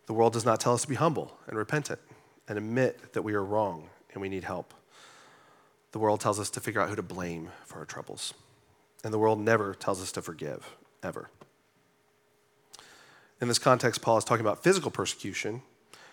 The 0.06 0.12
world 0.12 0.34
does 0.34 0.44
not 0.44 0.60
tell 0.60 0.74
us 0.74 0.82
to 0.82 0.88
be 0.88 0.96
humble 0.96 1.32
and 1.46 1.56
repentant 1.56 2.00
and 2.46 2.58
admit 2.58 3.14
that 3.14 3.22
we 3.22 3.32
are 3.32 3.44
wrong 3.44 3.88
and 4.12 4.20
we 4.20 4.28
need 4.28 4.44
help. 4.44 4.74
The 5.92 5.98
world 5.98 6.20
tells 6.20 6.38
us 6.38 6.50
to 6.50 6.60
figure 6.60 6.80
out 6.80 6.88
who 6.90 6.96
to 6.96 7.02
blame 7.02 7.50
for 7.64 7.78
our 7.78 7.84
troubles. 7.84 8.34
And 9.02 9.12
the 9.12 9.18
world 9.18 9.40
never 9.40 9.74
tells 9.74 10.02
us 10.02 10.12
to 10.12 10.22
forgive, 10.22 10.76
ever. 11.02 11.30
In 13.40 13.48
this 13.48 13.58
context, 13.58 14.02
Paul 14.02 14.18
is 14.18 14.24
talking 14.24 14.44
about 14.44 14.62
physical 14.62 14.90
persecution 14.90 15.62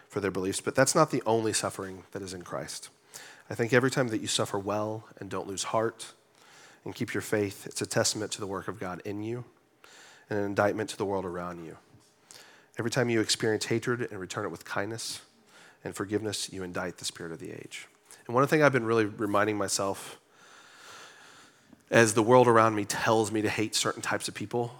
for 0.07 0.21
their 0.21 0.31
beliefs, 0.31 0.61
but 0.61 0.75
that's 0.75 0.95
not 0.95 1.11
the 1.11 1.21
only 1.25 1.51
suffering 1.51 2.03
that 2.11 2.21
is 2.21 2.33
in 2.33 2.43
Christ. 2.43 2.89
I 3.49 3.55
think 3.55 3.73
every 3.73 3.91
time 3.91 4.07
that 4.09 4.21
you 4.21 4.27
suffer 4.27 4.57
well 4.57 5.05
and 5.19 5.29
don't 5.29 5.47
lose 5.47 5.63
heart 5.63 6.13
and 6.85 6.95
keep 6.95 7.13
your 7.13 7.21
faith, 7.21 7.65
it's 7.65 7.81
a 7.81 7.85
testament 7.85 8.31
to 8.33 8.39
the 8.39 8.47
work 8.47 8.69
of 8.69 8.79
God 8.79 9.01
in 9.03 9.21
you 9.21 9.43
and 10.29 10.39
an 10.39 10.45
indictment 10.45 10.89
to 10.91 10.97
the 10.97 11.05
world 11.05 11.25
around 11.25 11.65
you. 11.65 11.77
Every 12.77 12.91
time 12.91 13.09
you 13.09 13.19
experience 13.19 13.65
hatred 13.65 14.07
and 14.11 14.19
return 14.19 14.45
it 14.45 14.51
with 14.51 14.63
kindness 14.63 15.21
and 15.83 15.95
forgiveness, 15.95 16.51
you 16.51 16.63
indict 16.63 16.97
the 16.97 17.05
spirit 17.05 17.31
of 17.31 17.39
the 17.39 17.51
age. 17.51 17.87
And 18.25 18.35
one 18.35 18.45
thing 18.47 18.61
I've 18.61 18.73
been 18.73 18.85
really 18.85 19.05
reminding 19.05 19.57
myself 19.57 20.19
as 21.89 22.13
the 22.13 22.23
world 22.23 22.47
around 22.47 22.75
me 22.75 22.85
tells 22.85 23.31
me 23.31 23.41
to 23.41 23.49
hate 23.49 23.75
certain 23.75 24.01
types 24.01 24.27
of 24.27 24.33
people, 24.33 24.73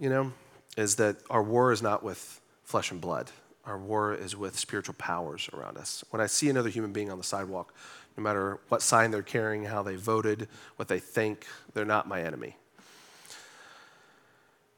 you 0.00 0.08
know, 0.08 0.32
is 0.76 0.96
that 0.96 1.16
our 1.30 1.42
war 1.42 1.72
is 1.72 1.82
not 1.82 2.02
with 2.02 2.40
flesh 2.64 2.90
and 2.90 3.00
blood. 3.00 3.30
Our 3.66 3.78
war 3.78 4.14
is 4.14 4.36
with 4.36 4.58
spiritual 4.58 4.94
powers 4.98 5.48
around 5.52 5.78
us. 5.78 6.04
When 6.10 6.20
I 6.20 6.26
see 6.26 6.50
another 6.50 6.68
human 6.68 6.92
being 6.92 7.10
on 7.10 7.18
the 7.18 7.24
sidewalk, 7.24 7.74
no 8.16 8.22
matter 8.22 8.60
what 8.68 8.82
sign 8.82 9.10
they're 9.10 9.22
carrying, 9.22 9.64
how 9.64 9.82
they 9.82 9.96
voted, 9.96 10.48
what 10.76 10.88
they 10.88 10.98
think, 10.98 11.46
they're 11.72 11.84
not 11.84 12.06
my 12.06 12.22
enemy. 12.22 12.56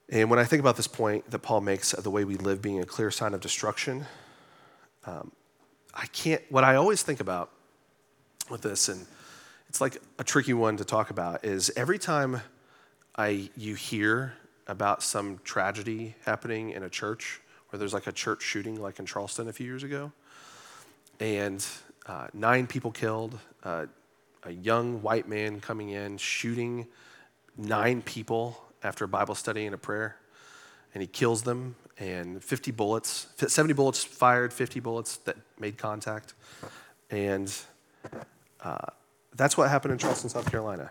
And 0.09 0.31
when 0.31 0.39
I 0.39 0.45
think 0.45 0.61
about 0.61 0.77
this 0.77 0.87
point 0.87 1.29
that 1.31 1.41
Paul 1.41 1.61
makes 1.61 1.93
of 1.93 2.05
the 2.05 2.11
way 2.11 2.25
we 2.25 2.37
live 2.37 2.63
being 2.63 2.81
a 2.81 2.87
clear 2.87 3.11
sign 3.11 3.35
of 3.35 3.41
destruction, 3.41 4.07
um, 5.05 5.33
I 5.93 6.07
can't, 6.07 6.43
what 6.49 6.63
I 6.63 6.77
always 6.77 7.03
think 7.03 7.21
about 7.21 7.51
with 8.49 8.63
this, 8.63 8.89
and 8.89 9.07
it's 9.69 9.81
like 9.81 9.99
a 10.19 10.25
tricky 10.25 10.55
one 10.55 10.77
to 10.77 10.85
talk 10.85 11.11
about, 11.11 11.45
is 11.45 11.71
every 11.77 11.99
time 11.99 12.41
I, 13.17 13.51
you 13.57 13.75
hear 13.75 14.35
about 14.67 15.03
some 15.03 15.41
tragedy 15.45 16.15
happening 16.25 16.71
in 16.71 16.83
a 16.83 16.91
church, 16.91 17.41
where 17.69 17.79
there's 17.79 17.95
like 17.95 18.07
a 18.07 18.13
church 18.13 18.43
shooting, 18.43 18.81
like 18.81 18.99
in 18.99 19.07
Charleston 19.07 19.49
a 19.49 19.53
few 19.53 19.67
years 19.67 19.83
ago, 19.83 20.13
and 21.21 21.65
uh, 22.07 22.29
nine 22.33 22.67
people 22.67 22.91
killed, 22.91 23.39
uh, 23.65 23.87
a 24.45 24.53
young 24.53 25.03
white 25.03 25.29
man 25.29 25.61
coming 25.61 25.91
in, 25.91 26.19
shooting 26.19 26.87
nine 27.57 28.03
people 28.03 28.63
after 28.83 29.05
a 29.05 29.09
Bible 29.09 29.35
study 29.35 29.67
and 29.67 29.75
a 29.75 29.79
prayer, 29.79 30.17
and 30.95 31.01
he 31.01 31.07
kills 31.07 31.43
them, 31.43 31.75
and 31.99 32.43
50 32.43 32.71
bullets, 32.73 33.27
70 33.37 33.75
bullets 33.75 34.05
fired, 34.05 34.53
50 34.53 34.81
bullets 34.81 35.17
that 35.19 35.37
made 35.59 35.79
contact, 35.79 36.35
and 37.11 37.53
uh, 38.63 38.87
that's 39.37 39.57
what 39.57 39.71
happened 39.71 39.93
in 39.93 39.99
Charleston, 39.99 40.31
South 40.31 40.51
Carolina. 40.51 40.91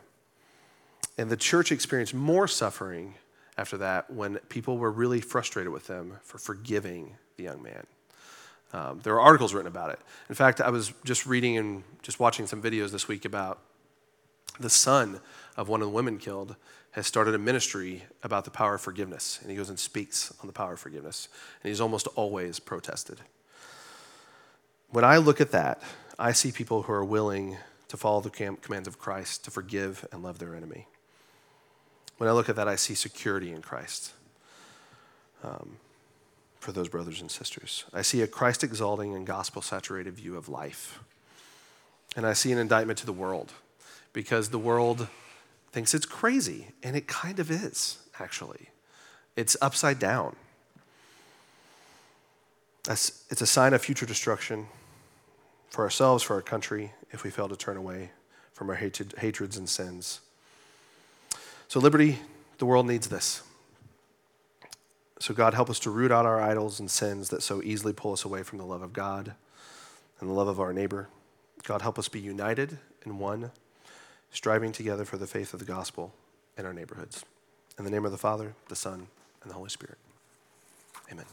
And 1.17 1.29
the 1.29 1.37
church 1.37 1.71
experienced 1.71 2.13
more 2.13 2.47
suffering 2.47 3.15
after 3.57 3.77
that 3.77 4.11
when 4.11 4.37
people 4.49 4.77
were 4.77 4.91
really 4.91 5.21
frustrated 5.21 5.71
with 5.71 5.87
them 5.87 6.19
for 6.23 6.37
forgiving 6.37 7.15
the 7.37 7.43
young 7.43 7.63
man. 7.63 7.87
Um, 8.73 8.99
there 9.03 9.13
are 9.13 9.21
articles 9.21 9.53
written 9.53 9.67
about 9.67 9.91
it. 9.91 9.99
In 10.27 10.35
fact, 10.35 10.59
I 10.59 10.69
was 10.69 10.91
just 11.05 11.25
reading 11.25 11.57
and 11.57 11.83
just 12.01 12.19
watching 12.19 12.47
some 12.47 12.61
videos 12.61 12.91
this 12.91 13.07
week 13.07 13.23
about 13.23 13.59
the 14.59 14.69
son 14.69 15.21
of 15.55 15.69
one 15.69 15.81
of 15.81 15.87
the 15.87 15.93
women 15.93 16.17
killed 16.17 16.55
has 16.91 17.07
started 17.07 17.35
a 17.35 17.37
ministry 17.37 18.03
about 18.23 18.45
the 18.45 18.51
power 18.51 18.75
of 18.75 18.81
forgiveness. 18.81 19.39
And 19.41 19.51
he 19.51 19.57
goes 19.57 19.69
and 19.69 19.79
speaks 19.79 20.33
on 20.41 20.47
the 20.47 20.53
power 20.53 20.73
of 20.73 20.79
forgiveness. 20.79 21.29
And 21.63 21.69
he's 21.69 21.81
almost 21.81 22.07
always 22.15 22.59
protested. 22.59 23.19
When 24.89 25.03
I 25.03 25.17
look 25.17 25.41
at 25.41 25.51
that, 25.51 25.81
I 26.17 26.31
see 26.31 26.51
people 26.51 26.83
who 26.83 26.93
are 26.93 27.03
willing 27.03 27.57
to 27.87 27.97
follow 27.97 28.21
the 28.21 28.29
commands 28.29 28.87
of 28.87 28.99
Christ 28.99 29.43
to 29.45 29.51
forgive 29.51 30.07
and 30.11 30.23
love 30.23 30.39
their 30.39 30.55
enemy. 30.55 30.87
When 32.17 32.29
I 32.29 32.33
look 32.33 32.49
at 32.49 32.55
that, 32.55 32.67
I 32.67 32.75
see 32.75 32.95
security 32.95 33.51
in 33.51 33.61
Christ 33.61 34.13
um, 35.43 35.77
for 36.59 36.71
those 36.71 36.89
brothers 36.89 37.21
and 37.21 37.29
sisters. 37.29 37.85
I 37.93 38.01
see 38.01 38.21
a 38.21 38.27
Christ 38.27 38.63
exalting 38.63 39.13
and 39.13 39.27
gospel 39.27 39.61
saturated 39.61 40.15
view 40.15 40.37
of 40.37 40.49
life. 40.49 40.99
And 42.15 42.25
I 42.25 42.33
see 42.33 42.51
an 42.51 42.57
indictment 42.57 42.97
to 42.99 43.05
the 43.05 43.13
world 43.13 43.51
because 44.13 44.49
the 44.49 44.59
world 44.59 45.07
thinks 45.73 45.93
it's 45.93 46.05
crazy, 46.05 46.69
and 46.81 46.95
it 46.95 47.05
kind 47.05 47.37
of 47.37 47.51
is, 47.51 47.97
actually. 48.17 48.69
It's 49.35 49.57
upside 49.61 49.99
down. 49.99 50.37
It's 52.87 53.41
a 53.41 53.45
sign 53.45 53.73
of 53.73 53.81
future 53.81 54.05
destruction 54.05 54.67
for 55.69 55.83
ourselves, 55.83 56.23
for 56.23 56.35
our 56.35 56.41
country, 56.41 56.93
if 57.15 57.23
we 57.23 57.31
fail 57.31 57.49
to 57.49 57.55
turn 57.55 57.77
away 57.77 58.11
from 58.53 58.69
our 58.69 58.75
hatred, 58.75 59.15
hatreds 59.17 59.57
and 59.57 59.67
sins. 59.67 60.19
So, 61.67 61.79
Liberti, 61.79 62.17
the 62.59 62.65
world 62.65 62.85
needs 62.85 63.07
this. 63.07 63.41
So, 65.19 65.33
God, 65.33 65.53
help 65.53 65.69
us 65.69 65.79
to 65.79 65.89
root 65.89 66.11
out 66.11 66.25
our 66.25 66.41
idols 66.41 66.79
and 66.79 66.91
sins 66.91 67.29
that 67.29 67.41
so 67.41 67.63
easily 67.63 67.93
pull 67.93 68.13
us 68.13 68.25
away 68.25 68.43
from 68.43 68.59
the 68.59 68.65
love 68.65 68.81
of 68.81 68.93
God 68.93 69.33
and 70.19 70.29
the 70.29 70.33
love 70.33 70.47
of 70.47 70.59
our 70.59 70.73
neighbor. 70.73 71.07
God, 71.63 71.81
help 71.81 71.97
us 71.97 72.09
be 72.09 72.19
united 72.19 72.77
in 73.05 73.17
one, 73.17 73.51
striving 74.31 74.71
together 74.71 75.05
for 75.05 75.17
the 75.17 75.25
faith 75.25 75.53
of 75.53 75.59
the 75.59 75.65
gospel 75.65 76.13
in 76.57 76.65
our 76.65 76.73
neighborhoods. 76.73 77.25
In 77.79 77.85
the 77.85 77.91
name 77.91 78.05
of 78.05 78.11
the 78.11 78.17
Father, 78.17 78.53
the 78.67 78.75
Son, 78.75 79.07
and 79.41 79.49
the 79.49 79.55
Holy 79.55 79.69
Spirit. 79.69 79.97
Amen. 81.11 81.25